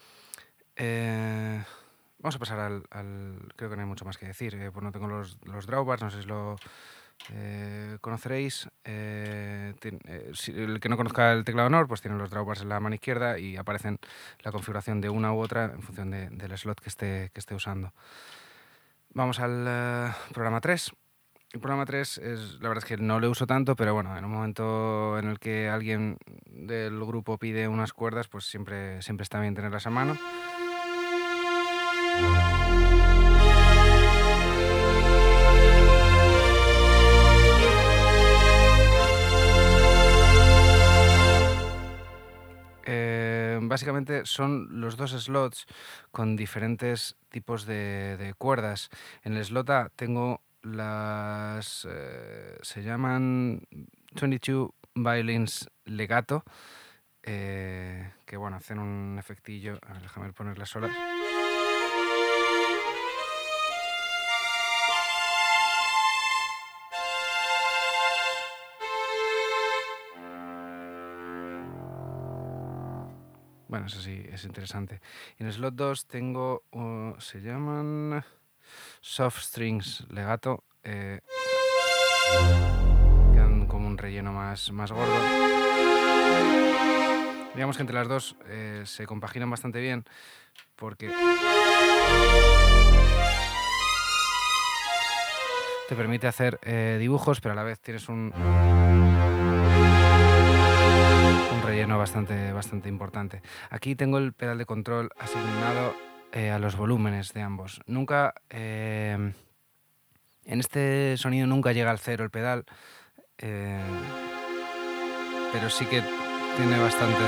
Eh, 0.75 1.63
vamos 2.18 2.36
a 2.36 2.39
pasar 2.39 2.60
al, 2.60 3.54
Creo 3.56 3.70
que 3.70 3.75
no 3.75 3.84
hay 3.84 3.88
mucho 3.88 4.04
más 4.04 4.18
que 4.18 4.25
decir. 4.25 4.56
Eh, 4.56 4.72
pues 4.72 4.84
no 4.84 4.92
tengo 4.92 5.06
los, 5.06 5.38
los 5.44 5.68
drawbars, 5.68 6.01
no 6.01 6.10
sé 6.10 6.24
si 6.24 6.27
lo 6.27 6.56
eh, 7.34 8.00
conoceréis. 8.01 8.68
El 8.84 9.75
que 9.80 10.89
no 10.89 10.98
conozca 10.98 11.32
el 11.34 11.46
teclado 11.46 11.70
NOR, 11.70 11.88
pues 11.88 12.01
tiene 12.01 12.18
los 12.18 12.32
drawbars 12.32 12.63
en 12.63 12.70
la 12.70 12.80
mano 12.80 12.96
izquierda 12.96 13.38
y 13.38 13.56
aparecen 13.56 14.00
la 14.42 14.51
configuración 14.51 15.01
de 15.01 15.10
una 15.10 15.34
u 15.34 15.39
otra 15.39 15.65
en 15.65 15.84
función 15.84 16.10
de, 16.10 16.30
del 16.32 16.58
slot 16.58 16.82
que 16.82 16.89
esté, 16.89 17.30
que 17.32 17.39
esté 17.39 17.54
usando. 17.54 17.94
Vamos 19.13 19.39
al 19.39 20.15
programa 20.34 20.62
3. 20.62 20.94
El 21.56 21.62
programa 21.62 21.86
3 21.86 22.18
es, 22.18 22.60
la 22.60 22.68
verdad 22.68 22.84
es 22.84 22.86
que 22.90 22.98
no 22.98 23.22
lo 23.22 23.30
uso 23.30 23.48
tanto, 23.48 23.78
pero 23.78 23.94
bueno, 23.94 24.18
en 24.18 24.26
un 24.26 24.32
momento 24.32 25.18
en 25.18 25.30
el 25.30 25.40
que 25.40 25.70
alguien 25.70 26.18
del 26.48 27.00
grupo 27.06 27.38
pide 27.38 27.70
unas 27.70 27.94
cuerdas, 27.94 28.28
pues 28.28 28.44
siempre, 28.44 29.02
siempre 29.02 29.24
está 29.24 29.40
bien 29.40 29.56
tenerlas 29.56 29.88
a 29.88 29.90
mano. 29.90 30.18
Eh, 42.84 43.60
básicamente 43.62 44.26
son 44.26 44.82
los 44.82 44.98
dos 44.98 45.12
slots 45.12 45.68
con 46.12 46.36
diferentes 46.36 47.16
tipos 47.30 47.66
de, 47.66 48.34
cuerdas. 48.38 48.90
En 49.24 49.38
el 49.38 49.46
slot 49.46 49.70
tengo 49.96 50.42
las... 50.66 51.88
Eh, 51.90 52.58
se 52.62 52.84
llaman 52.84 53.62
22 54.20 54.72
violins 54.96 55.70
legato, 55.86 56.44
eh, 57.24 58.12
que 58.26 58.38
bueno, 58.38 58.58
hacen 58.58 58.80
un 58.80 59.18
efectillo... 59.20 59.80
A 59.82 59.94
ver, 59.94 60.02
déjame 60.02 60.34
ponerlas 60.34 60.70
solas. 60.70 60.92
Bueno, 73.68 73.88
eso 73.88 74.00
sí, 74.00 74.24
es 74.32 74.46
interesante. 74.46 75.02
En 75.38 75.48
el 75.48 75.54
slot 75.54 75.76
2 75.76 76.08
tengo, 76.08 76.64
uh, 76.72 77.20
se 77.20 77.42
llaman 77.42 78.24
soft 79.01 79.39
strings 79.41 80.05
legato, 80.10 80.63
eh, 80.84 81.20
quedan 83.34 83.67
como 83.67 83.88
un 83.88 83.98
relleno 83.98 84.34
más, 84.34 84.72
más 84.72 84.91
gordo. 84.91 85.13
Digamos 87.53 87.77
que 87.77 87.82
entre 87.84 87.96
las 87.96 88.08
dos 88.08 88.36
eh, 88.48 88.84
se 88.86 89.05
compaginan 89.05 89.50
bastante 89.50 89.79
bien 89.79 90.03
porque 90.75 91.10
te 95.88 95.96
permite 95.96 96.27
hacer 96.27 96.60
eh, 96.63 96.98
dibujos, 97.00 97.39
pero 97.39 97.53
a 97.53 97.55
la 97.55 97.63
vez 97.63 97.79
tienes 97.79 98.10
un 98.10 98.34
relleno 101.65 101.98
bastante, 101.98 102.53
bastante 102.53 102.89
importante. 102.89 103.41
Aquí 103.70 103.96
tengo 103.96 104.17
el 104.17 104.34
pedal 104.34 104.58
de 104.58 104.65
control 104.65 105.10
asignado 105.17 105.96
eh, 106.36 106.51
a 106.51 106.60
los 106.60 106.75
volúmenes 106.75 107.32
de 107.34 107.42
ambos. 107.42 107.80
Nunca, 107.88 108.34
eh, 108.50 109.34
en 110.44 110.60
este 110.60 111.15
sonido 111.15 111.48
nunca 111.48 111.72
llega 111.72 111.92
al 111.92 112.00
cero 112.00 112.25
el 112.25 112.30
pedal, 112.30 112.65
eh, 113.38 113.80
pero 115.54 115.70
sí 115.70 115.86
que 115.86 116.04
tiene 116.58 116.77
bastante, 116.77 117.24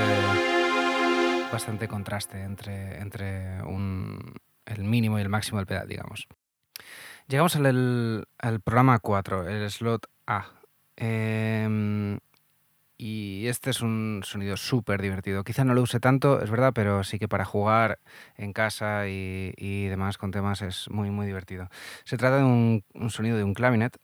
bastante 1.50 1.88
contraste 1.88 2.42
entre, 2.42 3.00
entre 3.00 3.62
un, 3.62 4.34
el 4.66 4.84
mínimo 4.84 5.18
y 5.18 5.22
el 5.22 5.30
máximo 5.30 5.56
del 5.56 5.66
pedal, 5.66 5.88
digamos. 5.88 6.28
Llegamos 7.28 7.56
al, 7.56 8.28
al 8.36 8.60
programa 8.60 8.98
4, 8.98 9.48
el 9.48 9.70
slot 9.70 10.04
A. 10.26 10.48
Eh, 10.98 12.18
y 12.98 13.46
este 13.46 13.70
es 13.70 13.80
un 13.80 14.22
sonido 14.24 14.56
súper 14.56 15.00
divertido. 15.00 15.44
Quizá 15.44 15.64
no 15.64 15.72
lo 15.72 15.82
use 15.82 16.00
tanto, 16.00 16.42
es 16.42 16.50
verdad, 16.50 16.72
pero 16.74 17.04
sí 17.04 17.18
que 17.18 17.28
para 17.28 17.44
jugar 17.44 18.00
en 18.36 18.52
casa 18.52 19.06
y, 19.08 19.86
demás 19.88 20.18
con 20.18 20.32
temas 20.32 20.60
es 20.62 20.90
muy, 20.90 21.10
muy 21.10 21.26
divertido. 21.26 21.70
Se 22.04 22.16
trata 22.16 22.38
de 22.38 22.44
un, 22.44 22.84
un 22.94 23.10
sonido 23.10 23.36
de 23.36 23.44
un 23.44 23.54
clavinet. 23.54 23.96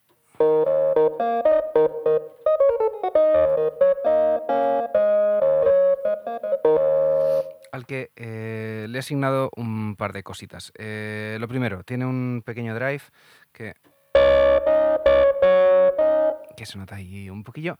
al 7.73 7.87
que 7.87 8.13
eh, 8.15 8.87
le 8.89 8.97
he 8.97 9.01
asignado 9.01 9.51
un 9.57 9.97
par 9.97 10.13
de 10.13 10.23
cositas. 10.23 10.73
Eh, 10.79 11.37
lo 11.41 11.49
primero, 11.49 11.83
tiene 11.83 12.07
un 12.07 12.43
pequeño 12.47 12.73
drive 12.73 13.03
que 13.53 13.75
que 16.55 16.67
se 16.67 16.79
nota 16.79 16.97
ahí 16.97 17.31
un 17.31 17.45
poquillo, 17.45 17.79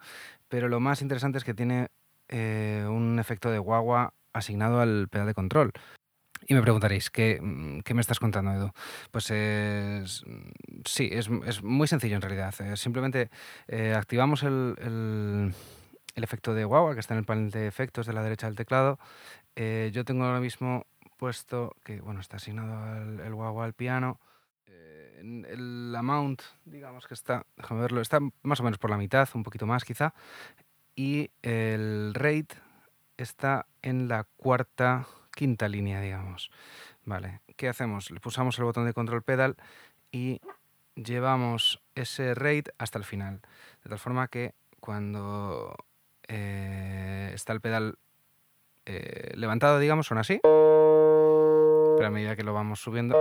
pero 0.49 0.69
lo 0.69 0.81
más 0.81 1.03
interesante 1.03 1.39
es 1.39 1.45
que 1.45 1.55
tiene 1.55 1.89
eh, 2.29 2.87
un 2.89 3.19
efecto 3.19 3.51
de 3.51 3.59
guagua 3.59 4.15
asignado 4.33 4.81
al 4.81 5.09
pedal 5.09 5.27
de 5.27 5.35
control. 5.35 5.73
Y 6.47 6.55
me 6.55 6.63
preguntaréis, 6.63 7.11
¿qué, 7.11 7.39
mm, 7.41 7.81
qué 7.81 7.95
me 7.95 8.01
estás 8.01 8.19
contando, 8.19 8.53
Edu? 8.53 8.71
Pues 9.11 9.31
es, 9.31 10.25
sí, 10.85 11.09
es, 11.13 11.31
es, 11.47 11.63
muy 11.63 11.87
sencillo 11.87 12.17
en 12.17 12.23
realidad. 12.23 12.55
Eh, 12.61 12.77
simplemente 12.77 13.31
eh, 13.69 13.95
activamos 13.95 14.43
el, 14.43 14.75
el, 14.79 15.55
efecto 16.23 16.55
de 16.55 16.65
guagua 16.65 16.95
que 16.95 17.01
está 17.01 17.15
en 17.15 17.19
el 17.19 17.25
panel 17.25 17.51
de 17.51 17.67
efectos 17.67 18.07
de 18.07 18.13
la 18.13 18.23
derecha 18.23 18.47
del 18.47 18.57
teclado. 18.57 18.99
Yo 19.57 20.05
tengo 20.05 20.25
ahora 20.25 20.41
mismo 20.41 20.87
puesto 21.17 21.77
que, 21.85 22.01
bueno, 22.01 22.21
está 22.21 22.37
asignado 22.37 23.03
el, 23.03 23.21
el 23.21 23.35
guagua 23.35 23.65
al 23.65 23.73
piano 23.73 24.19
el 25.25 25.95
amount, 25.97 26.43
digamos 26.65 27.07
que 27.07 27.15
está, 27.15 27.47
déjame 27.57 27.81
verlo, 27.81 28.01
está 28.01 28.21
más 28.43 28.61
o 28.61 28.63
menos 28.63 28.79
por 28.79 28.91
la 28.91 28.97
mitad, 28.97 29.29
un 29.35 29.43
poquito 29.43 29.67
más 29.67 29.85
quizá, 29.85 30.15
y 30.95 31.31
el 31.43 32.13
rate 32.15 32.57
está 33.17 33.67
en 33.83 34.09
la 34.09 34.25
cuarta, 34.37 35.07
quinta 35.35 35.69
línea, 35.69 36.01
digamos. 36.01 36.51
Vale, 37.05 37.41
¿qué 37.57 37.69
hacemos? 37.69 38.11
Le 38.11 38.21
pulsamos 38.21 38.59
el 38.59 38.65
botón 38.65 38.87
de 38.87 38.93
control 38.93 39.23
pedal 39.23 39.57
y 40.13 40.41
llevamos 40.95 41.83
ese 41.95 42.35
rate 42.35 42.73
hasta 42.79 42.99
el 42.99 43.05
final, 43.05 43.41
de 43.83 43.91
tal 43.91 43.99
forma 43.99 44.29
que 44.29 44.55
cuando 44.81 45.77
eh, 46.29 47.31
está 47.35 47.53
el 47.53 47.61
pedal 47.61 47.99
eh, 48.87 49.33
levantado, 49.35 49.79
digamos, 49.79 50.07
suena 50.07 50.21
así, 50.21 50.41
pero 50.43 52.07
a 52.07 52.11
medida 52.11 52.37
que 52.37 52.45
lo 52.45 52.53
vamos 52.53 52.81
subiendo 52.81 53.17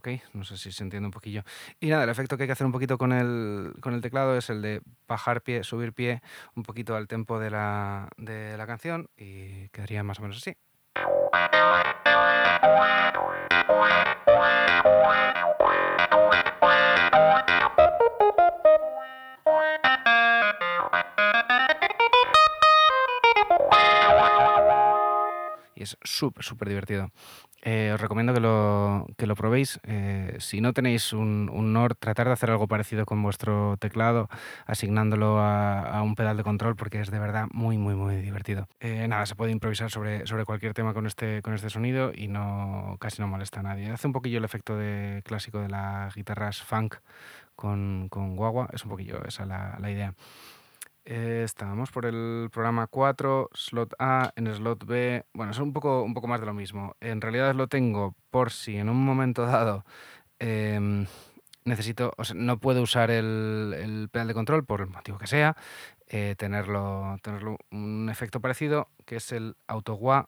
¿ok? 0.00 0.08
No 0.32 0.44
sé 0.44 0.56
si 0.56 0.72
se 0.72 0.82
entiende 0.82 1.06
un 1.06 1.12
poquillo. 1.12 1.42
Y 1.78 1.88
nada, 1.88 2.04
el 2.04 2.10
efecto 2.10 2.36
que 2.36 2.44
hay 2.44 2.48
que 2.48 2.52
hacer 2.52 2.66
un 2.66 2.72
poquito 2.72 2.98
con 2.98 3.12
el, 3.12 3.74
con 3.80 3.94
el 3.94 4.00
teclado 4.00 4.36
es 4.36 4.50
el 4.50 4.62
de 4.62 4.80
bajar 5.06 5.42
pie, 5.42 5.62
subir 5.62 5.92
pie 5.92 6.22
un 6.54 6.62
poquito 6.62 6.96
al 6.96 7.06
tempo 7.06 7.38
de 7.38 7.50
la, 7.50 8.08
de 8.16 8.56
la 8.56 8.66
canción 8.66 9.08
y 9.16 9.68
quedaría 9.68 10.02
más 10.02 10.18
o 10.18 10.22
menos 10.22 10.38
así. 10.38 10.56
y 25.80 25.82
es 25.82 25.96
súper, 26.02 26.44
súper 26.44 26.68
divertido. 26.68 27.10
Eh, 27.62 27.92
os 27.92 28.00
recomiendo 28.00 28.32
que 28.32 28.40
lo, 28.40 29.06
que 29.18 29.26
lo 29.26 29.34
probéis. 29.34 29.80
Eh, 29.84 30.36
si 30.38 30.60
no 30.60 30.72
tenéis 30.72 31.12
un, 31.12 31.50
un, 31.52 31.72
Nord, 31.72 31.96
tratar 31.96 32.26
de 32.26 32.32
hacer 32.32 32.50
algo 32.50 32.66
parecido 32.68 33.04
con 33.04 33.22
vuestro 33.22 33.76
teclado, 33.78 34.28
asignándolo 34.66 35.38
a, 35.38 35.80
a 35.80 36.02
un 36.02 36.14
pedal 36.14 36.36
de 36.36 36.42
control, 36.42 36.76
porque 36.76 37.00
es 37.00 37.10
de 37.10 37.18
verdad 37.18 37.48
muy, 37.52 37.76
muy, 37.76 37.94
muy 37.94 38.16
divertido. 38.16 38.68
Eh, 38.80 39.06
nada, 39.08 39.26
se 39.26 39.34
puede 39.34 39.52
improvisar 39.52 39.90
sobre, 39.90 40.26
sobre 40.26 40.44
cualquier 40.44 40.72
tema 40.72 40.94
con 40.94 41.06
este, 41.06 41.42
con 41.42 41.54
este 41.54 41.68
sonido 41.68 42.12
y 42.14 42.28
no, 42.28 42.96
casi 42.98 43.20
no 43.20 43.28
molesta 43.28 43.60
a 43.60 43.62
nadie. 43.62 43.90
Hace 43.90 44.06
un 44.06 44.12
poquillo 44.14 44.38
el 44.38 44.44
efecto 44.44 44.76
de, 44.76 45.22
clásico 45.24 45.60
de 45.60 45.68
las 45.68 46.14
guitarras 46.14 46.62
funk 46.62 46.96
con, 47.56 48.08
con 48.08 48.36
guagua, 48.36 48.68
es 48.72 48.84
un 48.84 48.90
poquillo 48.90 49.22
esa 49.26 49.44
la, 49.44 49.76
la 49.78 49.90
idea. 49.90 50.14
Eh, 51.04 51.42
estábamos 51.44 51.90
por 51.90 52.06
el 52.06 52.50
programa 52.52 52.86
4, 52.86 53.50
slot 53.52 53.94
A, 53.98 54.32
en 54.36 54.54
slot 54.54 54.84
B. 54.84 55.24
Bueno, 55.32 55.52
es 55.52 55.58
un 55.58 55.72
poco, 55.72 56.02
un 56.02 56.14
poco 56.14 56.26
más 56.26 56.40
de 56.40 56.46
lo 56.46 56.54
mismo. 56.54 56.96
En 57.00 57.20
realidad 57.20 57.54
lo 57.54 57.68
tengo 57.68 58.14
por 58.30 58.50
si 58.50 58.76
en 58.76 58.88
un 58.88 59.04
momento 59.04 59.46
dado 59.46 59.84
em, 60.38 61.06
necesito, 61.64 62.12
o 62.16 62.24
sea, 62.24 62.36
no 62.36 62.58
puedo 62.58 62.82
usar 62.82 63.10
el, 63.10 63.74
el, 63.78 64.08
pedal 64.10 64.28
de 64.28 64.34
control 64.34 64.64
por 64.64 64.80
el 64.82 64.88
motivo 64.88 65.18
que 65.18 65.26
sea, 65.26 65.56
eh, 66.08 66.34
tenerlo, 66.38 67.16
tenerlo 67.22 67.56
un 67.70 68.08
efecto 68.10 68.40
parecido 68.40 68.88
que 69.06 69.16
es 69.16 69.32
el 69.32 69.56
auto 69.66 69.94
wah 69.94 70.26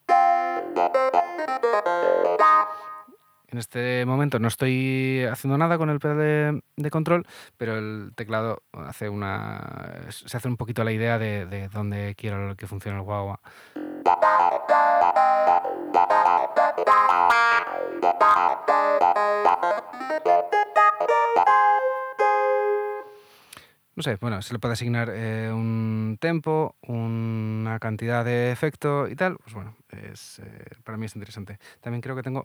en 3.52 3.58
este 3.58 4.04
momento 4.06 4.38
no 4.38 4.48
estoy 4.48 5.24
haciendo 5.30 5.58
nada 5.58 5.76
con 5.78 5.90
el 5.90 6.00
pedal 6.00 6.62
de, 6.76 6.90
control, 6.90 7.26
pero 7.56 7.76
el 7.76 8.12
teclado 8.14 8.62
hace 8.72 9.08
una, 9.08 10.06
se 10.08 10.36
hace 10.36 10.48
un 10.48 10.56
poquito 10.56 10.82
la 10.84 10.92
idea 10.92 11.18
de, 11.18 11.46
de 11.46 11.68
dónde 11.68 12.14
quiero 12.16 12.56
que 12.56 12.66
funcione 12.66 12.98
el 12.98 13.04
guagua. 13.04 13.40
No 23.94 24.02
sé, 24.02 24.16
bueno, 24.16 24.40
se 24.40 24.54
le 24.54 24.58
puede 24.58 24.72
asignar 24.72 25.10
eh, 25.12 25.50
un 25.52 26.16
tempo, 26.18 26.76
una 26.88 27.78
cantidad 27.78 28.24
de 28.24 28.50
efecto 28.50 29.06
y 29.06 29.14
tal. 29.14 29.36
Pues 29.36 29.54
bueno, 29.54 29.76
es, 29.90 30.38
eh, 30.38 30.64
para 30.82 30.96
mí 30.96 31.04
es 31.04 31.14
interesante. 31.14 31.58
También 31.82 32.00
creo 32.00 32.16
que 32.16 32.22
tengo 32.22 32.42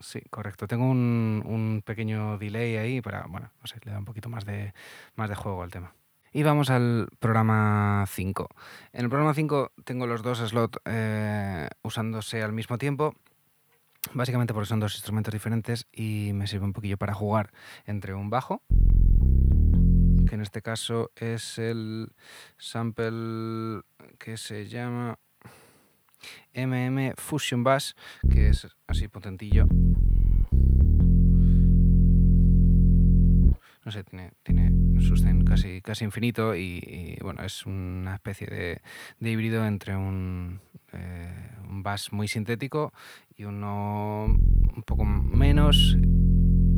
Sí, 0.00 0.20
correcto. 0.30 0.66
Tengo 0.66 0.88
un, 0.88 1.42
un, 1.44 1.82
pequeño 1.84 2.38
delay 2.38 2.76
ahí 2.76 3.00
para, 3.02 3.26
bueno, 3.28 3.50
no 3.60 3.66
sé, 3.66 3.76
le 3.84 3.92
da 3.92 3.98
un 3.98 4.06
poquito 4.06 4.30
más 4.30 4.46
de, 4.46 4.72
más 5.14 5.28
de 5.28 5.34
juego 5.34 5.62
al 5.62 5.70
tema. 5.70 5.94
Y 6.32 6.42
vamos 6.42 6.70
al 6.70 7.08
programa 7.18 8.04
5. 8.08 8.48
En 8.92 9.04
el 9.04 9.10
programa 9.10 9.34
5 9.34 9.72
tengo 9.84 10.06
los 10.06 10.22
dos 10.22 10.38
slots 10.38 10.78
eh, 10.84 11.68
usándose 11.82 12.42
al 12.42 12.52
mismo 12.52 12.78
tiempo, 12.78 13.14
básicamente 14.14 14.54
porque 14.54 14.68
son 14.68 14.80
dos 14.80 14.94
instrumentos 14.94 15.32
diferentes 15.32 15.86
y 15.92 16.30
me 16.32 16.46
sirve 16.46 16.66
un 16.66 16.72
poquillo 16.72 16.96
para 16.96 17.14
jugar 17.14 17.50
entre 17.84 18.14
un 18.14 18.30
bajo, 18.30 18.62
que 20.28 20.34
en 20.36 20.40
este 20.40 20.62
caso 20.62 21.10
es 21.16 21.58
el 21.58 22.12
sample 22.58 23.82
que 24.18 24.36
se 24.36 24.68
llama 24.68 25.18
MM 26.54 27.14
Fusion 27.16 27.64
Bass, 27.64 27.94
que 28.30 28.48
es 28.48 28.66
así 28.86 29.08
potentillo. 29.08 29.66
No 33.84 33.90
sé, 33.90 34.04
tiene, 34.04 34.32
tiene 34.42 35.00
sustain 35.00 35.44
casi, 35.44 35.80
casi 35.80 36.04
infinito 36.04 36.54
y, 36.54 37.16
bueno, 37.22 37.42
es 37.42 37.64
una 37.64 38.14
especie 38.14 38.46
de, 38.46 38.82
de 39.18 39.30
híbrido 39.30 39.66
entre 39.66 39.96
un, 39.96 40.60
eh, 40.92 41.50
un 41.68 41.82
bass 41.82 42.12
muy 42.12 42.28
sintético 42.28 42.92
y 43.34 43.44
uno 43.44 44.26
un 44.26 44.82
poco 44.84 45.04
menos 45.04 45.96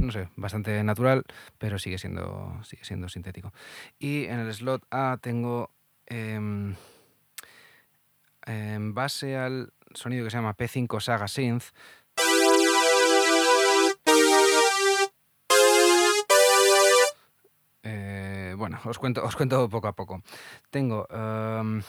no 0.03 0.11
sé, 0.11 0.29
bastante 0.37 0.83
natural, 0.83 1.25
pero 1.59 1.79
sigue 1.79 1.99
siendo, 1.99 2.59
sigue 2.65 2.85
siendo 2.85 3.09
sintético. 3.09 3.53
Y 3.99 4.25
en 4.25 4.41
el 4.41 4.53
slot 4.53 4.85
A 4.91 5.19
tengo 5.21 5.71
eh, 6.07 6.75
en 8.47 8.95
base 8.95 9.37
al 9.37 9.73
sonido 9.95 10.25
que 10.25 10.31
se 10.31 10.37
llama 10.37 10.57
P5 10.57 11.01
Saga 11.01 11.29
Synth, 11.29 11.65
eh, 17.83 18.55
bueno, 18.57 18.81
os 18.85 18.99
cuento, 18.99 19.25
os 19.25 19.37
cuento 19.37 19.69
poco 19.69 19.89
a 19.89 19.93
poco. 19.93 20.23
Tengo 20.71 21.07
um, 21.11 21.83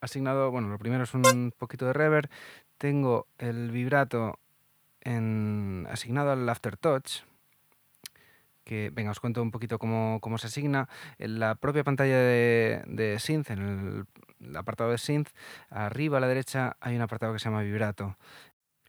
asignado, 0.00 0.50
bueno, 0.50 0.68
lo 0.68 0.78
primero 0.78 1.04
es 1.04 1.14
un 1.14 1.52
poquito 1.56 1.86
de 1.86 1.92
reverb, 1.92 2.28
tengo 2.78 3.26
el 3.38 3.70
vibrato 3.70 4.38
asignado 5.88 6.32
al 6.32 6.48
aftertouch, 6.48 7.22
que, 8.64 8.90
venga, 8.92 9.12
os 9.12 9.20
cuento 9.20 9.40
un 9.40 9.52
poquito 9.52 9.78
cómo, 9.78 10.18
cómo 10.20 10.38
se 10.38 10.48
asigna. 10.48 10.88
En 11.18 11.38
la 11.38 11.54
propia 11.54 11.84
pantalla 11.84 12.18
de, 12.18 12.82
de 12.86 13.18
Synth, 13.20 13.50
en 13.50 13.58
el, 13.60 14.06
el, 14.40 14.56
apartado 14.56 14.90
de 14.90 14.98
Synth, 14.98 15.28
arriba 15.70 16.18
a 16.18 16.20
la 16.20 16.28
derecha 16.28 16.76
hay 16.80 16.96
un 16.96 17.02
apartado 17.02 17.32
que 17.32 17.38
se 17.38 17.46
llama 17.46 17.62
vibrato. 17.62 18.16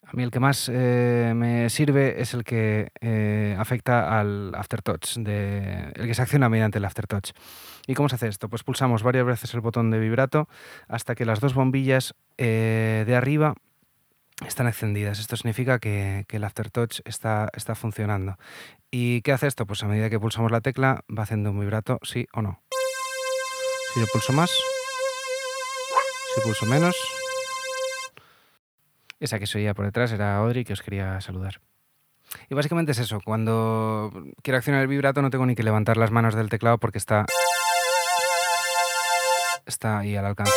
A 0.07 0.13
mí 0.13 0.23
el 0.23 0.31
que 0.31 0.39
más 0.39 0.69
eh, 0.73 1.33
me 1.35 1.69
sirve 1.69 2.21
es 2.21 2.33
el 2.33 2.45
que 2.45 2.91
eh, 3.01 3.57
afecta 3.59 4.17
al 4.17 4.55
aftertouch, 4.55 5.17
el 5.17 5.93
que 5.93 6.13
se 6.13 6.21
acciona 6.21 6.47
mediante 6.47 6.77
el 6.77 6.85
aftertouch. 6.85 7.31
¿Y 7.87 7.93
cómo 7.93 8.07
se 8.07 8.15
hace 8.15 8.29
esto? 8.29 8.47
Pues 8.47 8.63
pulsamos 8.63 9.03
varias 9.03 9.25
veces 9.25 9.53
el 9.53 9.59
botón 9.59 9.91
de 9.91 9.99
vibrato 9.99 10.47
hasta 10.87 11.13
que 11.13 11.25
las 11.25 11.41
dos 11.41 11.53
bombillas 11.53 12.15
eh, 12.37 13.03
de 13.05 13.15
arriba 13.15 13.55
están 14.45 14.67
encendidas. 14.67 15.19
Esto 15.19 15.35
significa 15.35 15.77
que, 15.79 16.23
que, 16.29 16.37
el 16.37 16.45
aftertouch 16.45 17.01
está, 17.03 17.49
está 17.53 17.75
funcionando. 17.75 18.37
¿Y 18.91 19.21
qué 19.23 19.33
hace 19.33 19.47
esto? 19.47 19.65
Pues 19.65 19.83
a 19.83 19.87
medida 19.87 20.09
que 20.09 20.19
pulsamos 20.19 20.51
la 20.51 20.61
tecla 20.61 21.03
va 21.09 21.23
haciendo 21.23 21.51
un 21.51 21.59
vibrato, 21.59 21.99
sí 22.03 22.27
o 22.33 22.41
no. 22.41 22.61
Si 23.93 23.99
yo 23.99 24.05
pulso 24.13 24.31
más, 24.31 24.51
pulso 26.41 26.65
menos. 26.65 26.95
Esa 29.19 29.39
que 29.39 29.47
se 29.47 29.57
oía 29.57 29.73
por 29.73 29.85
detrás 29.85 30.11
era 30.11 30.37
Audrey 30.37 30.63
que 30.63 30.73
os 30.73 30.81
quería 30.81 31.19
saludar. 31.21 31.61
Y 32.49 32.55
básicamente 32.55 32.91
es 32.91 32.99
eso, 32.99 33.19
cuando 33.23 34.11
quiero 34.43 34.57
accionar 34.57 34.81
el 34.81 34.87
vibrato 34.87 35.21
no 35.21 35.29
tengo 35.29 35.45
ni 35.45 35.55
que 35.55 35.63
levantar 35.63 35.97
las 35.97 36.11
manos 36.11 36.35
del 36.35 36.49
teclado 36.49 36.77
porque 36.77 36.97
está, 36.97 37.25
está 39.65 39.99
ahí 39.99 40.15
al 40.15 40.25
alcance 40.25 40.51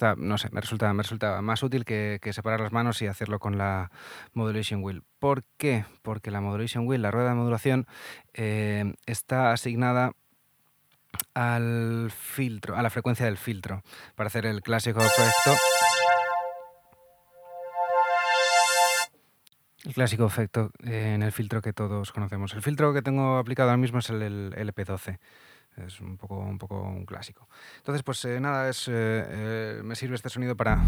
está, 0.00 0.14
no 0.16 0.38
sé, 0.38 0.48
me 0.50 0.62
resulta, 0.62 0.92
me 0.94 1.02
resulta 1.02 1.42
más 1.42 1.62
útil 1.62 1.84
que, 1.84 2.18
que, 2.22 2.32
separar 2.32 2.60
las 2.60 2.72
manos 2.72 3.02
y 3.02 3.06
hacerlo 3.06 3.38
con 3.38 3.58
la 3.58 3.90
Modulation 4.32 4.82
Wheel. 4.82 5.02
¿Por 5.18 5.44
qué? 5.58 5.84
Porque 6.00 6.30
la 6.30 6.40
Modulation 6.40 6.86
Wheel, 6.86 7.02
la 7.02 7.10
rueda 7.10 7.30
de 7.30 7.34
modulación, 7.34 7.86
eh, 8.32 8.94
está 9.04 9.52
asignada 9.52 10.12
al 11.34 12.10
filtro, 12.10 12.76
a 12.76 12.82
la 12.82 12.90
frecuencia 12.90 13.26
del 13.26 13.36
filtro, 13.36 13.82
para 14.14 14.28
hacer 14.28 14.46
el 14.46 14.62
clásico 14.62 15.00
efecto. 15.00 15.56
El 19.84 19.94
clásico 19.94 20.26
efecto 20.26 20.70
en 20.80 21.22
el 21.22 21.32
filtro 21.32 21.62
que 21.62 21.72
todos 21.72 22.12
conocemos. 22.12 22.52
El 22.52 22.62
filtro 22.62 22.92
que 22.92 23.02
tengo 23.02 23.38
aplicado 23.38 23.70
ahora 23.70 23.80
mismo 23.80 24.00
es 24.00 24.10
el, 24.10 24.22
el 24.22 24.52
LP12 24.52 25.18
es 25.76 26.00
un 26.00 26.16
poco 26.16 26.38
un, 26.38 26.58
poco 26.58 26.80
un 26.82 27.04
clásico. 27.04 27.48
Entonces, 27.78 28.02
pues 28.02 28.24
eh, 28.24 28.40
nada, 28.40 28.68
es, 28.68 28.88
eh, 28.88 28.92
eh, 28.92 29.80
me 29.84 29.94
sirve 29.96 30.16
este 30.16 30.28
sonido 30.28 30.56
para... 30.56 30.80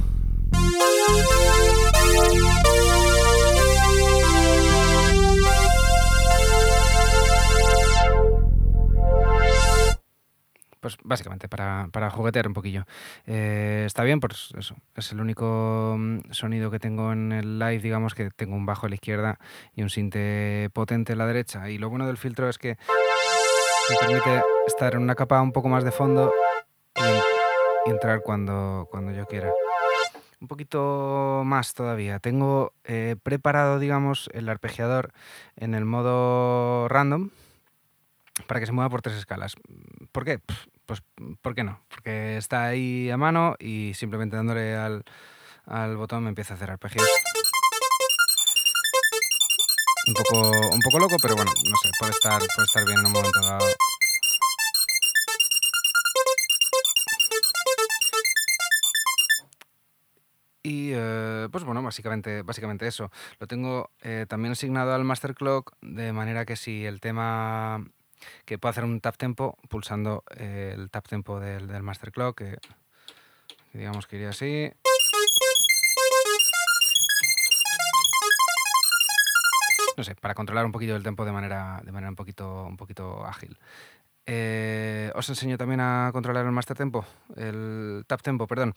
Pues 10.83 10.99
básicamente 11.05 11.49
para, 11.49 11.89
para 11.93 12.11
juguetear 12.11 12.49
un 12.49 12.55
poquillo. 12.55 12.87
Eh, 13.29 13.85
está 13.87 14.03
bien, 14.03 14.19
pues 14.19 14.49
eso. 14.59 14.75
Es 14.97 15.13
el 15.13 15.21
único 15.21 15.95
mm, 15.97 16.33
sonido 16.33 16.73
que 16.73 16.81
tengo 16.81 17.13
en 17.13 17.31
el 17.31 17.61
live, 17.61 17.79
digamos, 17.79 18.17
que 18.17 18.31
tengo 18.31 18.57
un 18.57 18.67
bajo 18.67 18.87
a 18.87 18.89
la 18.89 18.97
izquierda 18.97 19.39
y 19.77 19.83
un 19.83 19.91
sinte 19.91 20.71
potente 20.73 21.13
a 21.13 21.17
la 21.17 21.29
derecha. 21.29 21.71
Y 21.71 21.79
lo 21.79 21.89
bueno 21.89 22.09
del 22.09 22.17
filtro 22.17 22.49
es 22.49 22.59
que 22.59 22.79
me 23.91 23.97
permite 24.01 24.43
estar 24.67 24.95
en 24.95 25.03
una 25.03 25.15
capa 25.15 25.41
un 25.41 25.53
poco 25.53 25.69
más 25.69 25.85
de 25.85 25.93
fondo 25.93 26.33
y, 26.97 27.89
entrar 27.89 28.23
cuando, 28.23 28.89
cuando 28.91 29.13
yo 29.13 29.25
quiera. 29.27 29.53
Un 30.41 30.49
poquito 30.49 31.43
más 31.45 31.75
todavía. 31.75 32.19
Tengo 32.19 32.73
eh, 32.83 33.15
preparado, 33.23 33.79
digamos, 33.79 34.29
el 34.35 34.49
arpegiador 34.49 35.13
en 35.55 35.75
el 35.75 35.85
modo 35.85 36.89
random 36.89 37.31
para 38.47 38.61
que 38.61 38.67
se 38.67 38.73
mueva 38.73 38.91
por 38.91 39.03
tres 39.03 39.17
escalas. 39.17 39.55
¿Por 40.13 40.25
qué? 40.25 40.41
Pues, 40.87 41.03
¿por 41.41 41.55
qué 41.55 41.65
no? 41.65 41.85
Porque 41.89 42.37
está 42.37 42.67
ahí 42.67 43.11
a 43.11 43.17
mano 43.17 43.57
y 43.59 43.95
simplemente 43.95 44.37
dándole 44.37 44.77
al, 44.77 45.05
al 45.67 45.97
botón 45.97 46.25
me 46.25 46.29
empieza 46.31 46.55
a 46.55 46.57
hacer 46.57 46.71
arpegios 46.71 47.07
un 50.05 50.15
poco, 50.15 50.51
un 50.51 50.81
poco 50.81 50.99
loco, 50.99 51.17
pero 51.23 51.37
bueno, 51.37 51.53
no 51.53 51.77
sé, 51.77 51.91
puede 51.99 52.11
estar, 52.11 52.39
puede 52.39 52.67
estar 52.67 52.85
bien 52.85 52.99
en 52.99 53.07
un 53.07 53.13
momento 53.13 53.41
dado. 53.41 53.67
pues 61.53 61.65
bueno, 61.65 61.83
básicamente, 61.83 62.43
básicamente 62.43 62.87
eso. 62.87 63.13
Lo 63.39 63.47
tengo 63.47 63.91
eh, 64.01 64.27
también 64.29 64.53
asignado 64.53 64.95
al 64.95 65.05
Master 65.05 65.35
Clock, 65.35 65.75
de 65.83 66.13
manera 66.13 66.45
que 66.45 66.57
si 66.57 66.85
el 66.85 67.01
tema 67.01 67.87
que 68.45 68.59
puedo 68.59 68.71
hacer 68.71 68.85
un 68.85 69.01
tap 69.01 69.17
tempo 69.17 69.59
pulsando 69.69 70.25
eh, 70.37 70.75
el 70.77 70.91
tap 70.91 71.09
tempo 71.09 71.41
del, 71.41 71.67
del 71.67 71.83
Master 71.83 72.13
Clock, 72.13 72.39
que 72.39 72.59
digamos 73.73 74.07
que 74.07 74.17
iría 74.17 74.31
así. 74.31 74.71
No 79.97 80.05
sé, 80.05 80.15
para 80.15 80.35
controlar 80.35 80.65
un 80.65 80.73
poquito 80.73 80.97
el 80.97 81.03
tempo 81.03 81.25
de 81.25 81.33
manera, 81.33 81.81
de 81.85 81.93
manera 81.93 82.11
un, 82.11 82.17
poquito, 82.17 82.65
un 82.65 82.77
poquito 82.77 83.25
ágil. 83.27 83.59
Eh, 84.25 85.11
os 85.17 85.29
enseño 85.29 85.59
también 85.59 85.81
a 85.81 86.11
controlar 86.13 86.47
el 86.47 86.53
master 86.53 86.77
tempo, 86.77 87.05
el 87.37 88.05
tap 88.07 88.23
tempo, 88.23 88.47
perdón. 88.47 88.75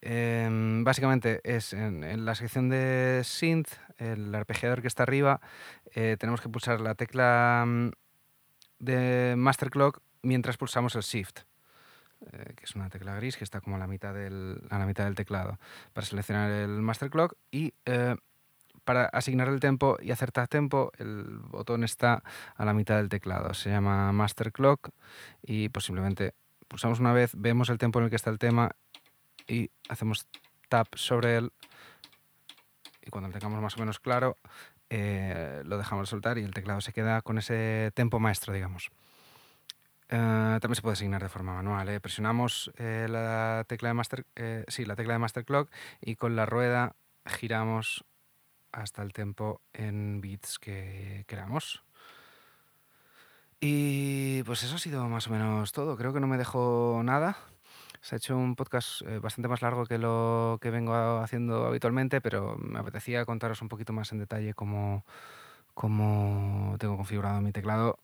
Em, 0.00 0.82
básicamente 0.84 1.40
es 1.44 1.72
en, 1.72 2.24
la 2.24 2.34
sección 2.34 2.68
de 2.68 3.22
synth, 3.24 3.68
el 3.98 4.34
arpegiador 4.34 4.82
que 4.82 4.88
está 4.88 5.04
arriba, 5.04 5.40
eh, 5.94 6.16
tenemos 6.18 6.40
que 6.40 6.48
pulsar 6.48 6.80
la 6.80 6.94
tecla 6.96 7.64
mm, 7.66 7.90
de 8.78 9.34
master 9.36 9.70
clock 9.70 10.00
mientras 10.22 10.56
pulsamos 10.56 10.94
el 10.94 11.02
shift. 11.02 11.40
Eh, 12.32 12.54
que 12.56 12.64
es 12.64 12.74
una 12.74 12.90
tecla 12.90 13.14
gris 13.14 13.36
que 13.36 13.44
está 13.44 13.60
como 13.60 13.76
a 13.76 13.78
la 13.78 13.86
mitad 13.86 14.12
del, 14.12 14.60
a 14.70 14.78
la 14.78 14.86
mitad 14.86 15.04
del 15.04 15.14
teclado, 15.14 15.58
para 15.92 16.04
seleccionar 16.04 16.50
el 16.50 16.82
master 16.82 17.10
clock 17.10 17.34
y 17.52 17.72
para 18.88 19.04
asignar 19.04 19.48
el 19.48 19.60
tempo 19.60 19.98
y 20.00 20.12
hacer 20.12 20.32
tap 20.32 20.48
tempo, 20.48 20.92
el 20.96 21.40
botón 21.40 21.84
está 21.84 22.22
a 22.56 22.64
la 22.64 22.72
mitad 22.72 22.96
del 22.96 23.10
teclado. 23.10 23.52
Se 23.52 23.68
llama 23.68 24.10
Master 24.12 24.50
Clock 24.50 24.88
y 25.42 25.68
posiblemente 25.68 26.32
pulsamos 26.68 26.98
una 26.98 27.12
vez, 27.12 27.32
vemos 27.36 27.68
el 27.68 27.76
tempo 27.76 27.98
en 27.98 28.06
el 28.06 28.10
que 28.10 28.16
está 28.16 28.30
el 28.30 28.38
tema 28.38 28.70
y 29.46 29.70
hacemos 29.90 30.26
tap 30.70 30.86
sobre 30.94 31.36
él. 31.36 31.52
Y 33.02 33.10
cuando 33.10 33.28
lo 33.28 33.34
tengamos 33.34 33.60
más 33.60 33.76
o 33.76 33.80
menos 33.80 34.00
claro, 34.00 34.38
eh, 34.90 35.62
lo 35.64 35.78
dejamos 35.78 36.08
soltar 36.08 36.38
y 36.38 36.44
el 36.44 36.54
teclado 36.54 36.80
se 36.80 36.92
queda 36.92 37.22
con 37.22 37.38
ese 37.38 37.92
tempo 37.94 38.20
maestro, 38.20 38.52
digamos. 38.52 38.90
Eh, 40.08 40.58
también 40.60 40.74
se 40.74 40.82
puede 40.82 40.94
asignar 40.94 41.22
de 41.22 41.28
forma 41.28 41.54
manual. 41.54 41.88
¿eh? 41.88 42.00
Presionamos 42.00 42.70
la 42.78 43.64
tecla 43.68 43.88
de 43.88 43.94
master, 43.94 44.26
sí, 44.68 44.84
la 44.84 44.96
tecla 44.96 45.14
de 45.14 45.18
master 45.18 45.44
clock 45.44 45.70
y 46.00 46.16
con 46.16 46.36
la 46.36 46.46
rueda 46.46 46.94
giramos 47.26 48.04
hasta 48.72 49.02
el 49.02 49.12
tempo 49.12 49.60
en 49.72 50.20
bits 50.20 50.58
que 50.58 51.24
queramos. 51.26 51.82
Y 53.60 54.42
pues 54.44 54.62
eso 54.62 54.76
ha 54.76 54.78
sido 54.78 55.08
más 55.08 55.26
o 55.26 55.30
menos 55.30 55.72
todo. 55.72 55.96
Creo 55.96 56.12
que 56.12 56.20
no 56.20 56.26
me 56.26 56.38
dejo 56.38 57.00
nada. 57.04 57.36
Se 58.00 58.14
ha 58.14 58.18
hecho 58.18 58.36
un 58.36 58.56
podcast 58.56 59.02
eh, 59.02 59.18
bastante 59.18 59.48
más 59.48 59.62
largo 59.62 59.86
que 59.86 59.98
lo 59.98 60.58
que 60.60 60.70
vengo 60.70 60.94
haciendo 61.18 61.66
habitualmente, 61.66 62.20
pero 62.20 62.56
me 62.58 62.78
apetecía 62.78 63.24
contaros 63.24 63.62
un 63.62 63.68
poquito 63.68 63.92
más 63.92 64.12
en 64.12 64.18
detalle 64.18 64.54
cómo, 64.54 65.04
cómo 65.74 66.76
tengo 66.78 66.96
configurado 66.96 67.40
mi 67.40 67.52
teclado 67.52 67.98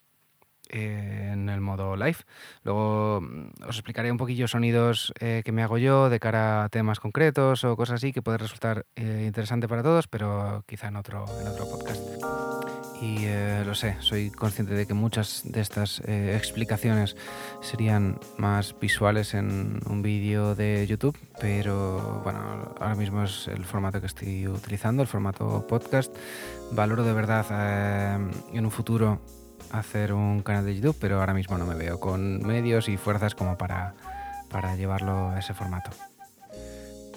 en 0.68 1.48
el 1.48 1.60
modo 1.60 1.96
live. 1.96 2.18
Luego 2.62 3.20
mm, 3.20 3.68
os 3.68 3.76
explicaré 3.76 4.10
un 4.10 4.18
poquillo 4.18 4.48
sonidos 4.48 5.12
eh, 5.20 5.42
que 5.44 5.52
me 5.52 5.62
hago 5.62 5.78
yo 5.78 6.08
de 6.08 6.20
cara 6.20 6.64
a 6.64 6.68
temas 6.68 7.00
concretos 7.00 7.64
o 7.64 7.76
cosas 7.76 7.96
así 7.96 8.12
que 8.12 8.22
puede 8.22 8.38
resultar 8.38 8.86
eh, 8.96 9.24
interesante 9.26 9.68
para 9.68 9.82
todos, 9.82 10.08
pero 10.08 10.64
quizá 10.66 10.88
en 10.88 10.96
otro, 10.96 11.24
en 11.40 11.48
otro 11.48 11.68
podcast. 11.68 12.63
Y 13.00 13.24
eh, 13.26 13.62
lo 13.66 13.74
sé, 13.74 13.96
soy 14.00 14.30
consciente 14.30 14.74
de 14.74 14.86
que 14.86 14.94
muchas 14.94 15.42
de 15.44 15.60
estas 15.60 16.00
explicaciones 16.06 17.16
serían 17.60 18.18
más 18.38 18.74
visuales 18.80 19.34
en 19.34 19.80
un 19.86 20.02
vídeo 20.02 20.54
de 20.54 20.86
YouTube, 20.86 21.18
pero 21.40 22.20
bueno, 22.24 22.74
ahora 22.80 22.94
mismo 22.94 23.24
es 23.24 23.48
el 23.48 23.64
formato 23.64 24.00
que 24.00 24.06
estoy 24.06 24.48
utilizando, 24.48 25.02
el 25.02 25.08
formato 25.08 25.66
podcast. 25.66 26.14
Valoro 26.72 27.04
de 27.04 27.12
verdad 27.12 28.16
en 28.52 28.64
un 28.64 28.70
futuro 28.70 29.20
hacer 29.70 30.12
un 30.12 30.42
canal 30.42 30.64
de 30.64 30.74
YouTube, 30.74 30.96
pero 31.00 31.20
ahora 31.20 31.34
mismo 31.34 31.58
no 31.58 31.66
me 31.66 31.74
veo 31.74 32.00
con 32.00 32.46
medios 32.46 32.88
y 32.88 32.96
fuerzas 32.96 33.34
como 33.34 33.58
para, 33.58 33.94
para 34.50 34.76
llevarlo 34.76 35.30
a 35.30 35.38
ese 35.38 35.54
formato. 35.54 35.90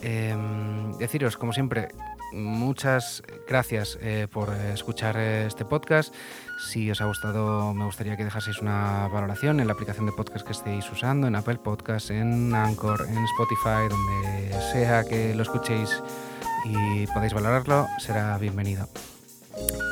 Em, 0.01 0.97
deciros, 0.97 1.37
como 1.37 1.53
siempre, 1.53 1.89
muchas 2.33 3.23
gracias 3.47 3.97
eh, 4.01 4.27
por 4.31 4.53
escuchar 4.73 5.17
este 5.17 5.65
podcast. 5.65 6.13
Si 6.71 6.89
os 6.89 7.01
ha 7.01 7.05
gustado, 7.05 7.73
me 7.73 7.85
gustaría 7.85 8.17
que 8.17 8.23
dejaseis 8.23 8.61
una 8.61 9.07
valoración 9.07 9.59
en 9.59 9.67
la 9.67 9.73
aplicación 9.73 10.05
de 10.05 10.11
podcast 10.11 10.45
que 10.45 10.53
estéis 10.53 10.91
usando, 10.91 11.27
en 11.27 11.35
Apple 11.35 11.57
Podcast, 11.57 12.09
en 12.09 12.53
Anchor, 12.53 13.05
en 13.07 13.23
Spotify, 13.25 13.87
donde 13.89 14.59
sea 14.71 15.03
que 15.03 15.35
lo 15.35 15.43
escuchéis 15.43 16.01
y 16.65 17.07
podéis 17.07 17.33
valorarlo, 17.33 17.87
será 17.99 18.37
bienvenido. 18.37 18.87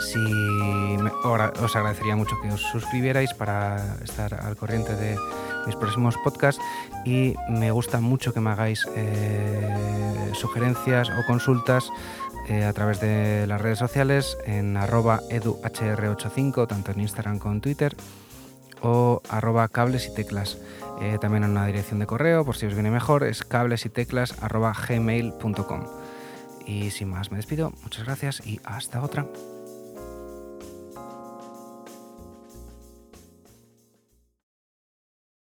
Si 0.01 0.97
os 1.23 1.75
agradecería 1.75 2.15
mucho 2.15 2.35
que 2.41 2.49
os 2.49 2.61
suscribierais 2.61 3.33
para 3.33 3.97
estar 4.03 4.33
al 4.33 4.55
corriente 4.55 4.95
de 4.95 5.17
mis 5.65 5.75
próximos 5.75 6.15
podcasts 6.23 6.61
y 7.05 7.35
me 7.49 7.71
gusta 7.71 7.99
mucho 7.99 8.33
que 8.33 8.39
me 8.39 8.51
hagáis 8.51 8.87
eh, 8.95 10.31
sugerencias 10.33 11.09
o 11.09 11.25
consultas 11.25 11.91
eh, 12.47 12.63
a 12.63 12.73
través 12.73 12.99
de 12.99 13.45
las 13.47 13.61
redes 13.61 13.79
sociales 13.79 14.37
en 14.45 14.77
arroba 14.77 15.21
eduhr85, 15.29 16.67
tanto 16.67 16.91
en 16.91 17.01
Instagram 17.01 17.39
como 17.39 17.55
en 17.55 17.61
Twitter, 17.61 17.95
o 18.81 19.21
arroba 19.29 19.67
cables 19.67 20.07
y 20.07 20.13
teclas. 20.13 20.57
Eh, 21.01 21.17
también 21.19 21.43
en 21.43 21.51
una 21.51 21.65
dirección 21.65 21.99
de 21.99 22.05
correo, 22.05 22.45
por 22.45 22.55
si 22.55 22.65
os 22.65 22.73
viene 22.73 22.91
mejor, 22.91 23.23
es 23.23 23.43
cables 23.43 23.85
y 23.85 23.89
teclas 23.89 24.35
gmail.com. 24.39 25.83
Y 26.65 26.91
sin 26.91 27.09
más, 27.09 27.31
me 27.31 27.37
despido. 27.37 27.73
Muchas 27.83 28.05
gracias 28.05 28.45
y 28.45 28.59
hasta 28.63 29.03
otra. 29.03 29.25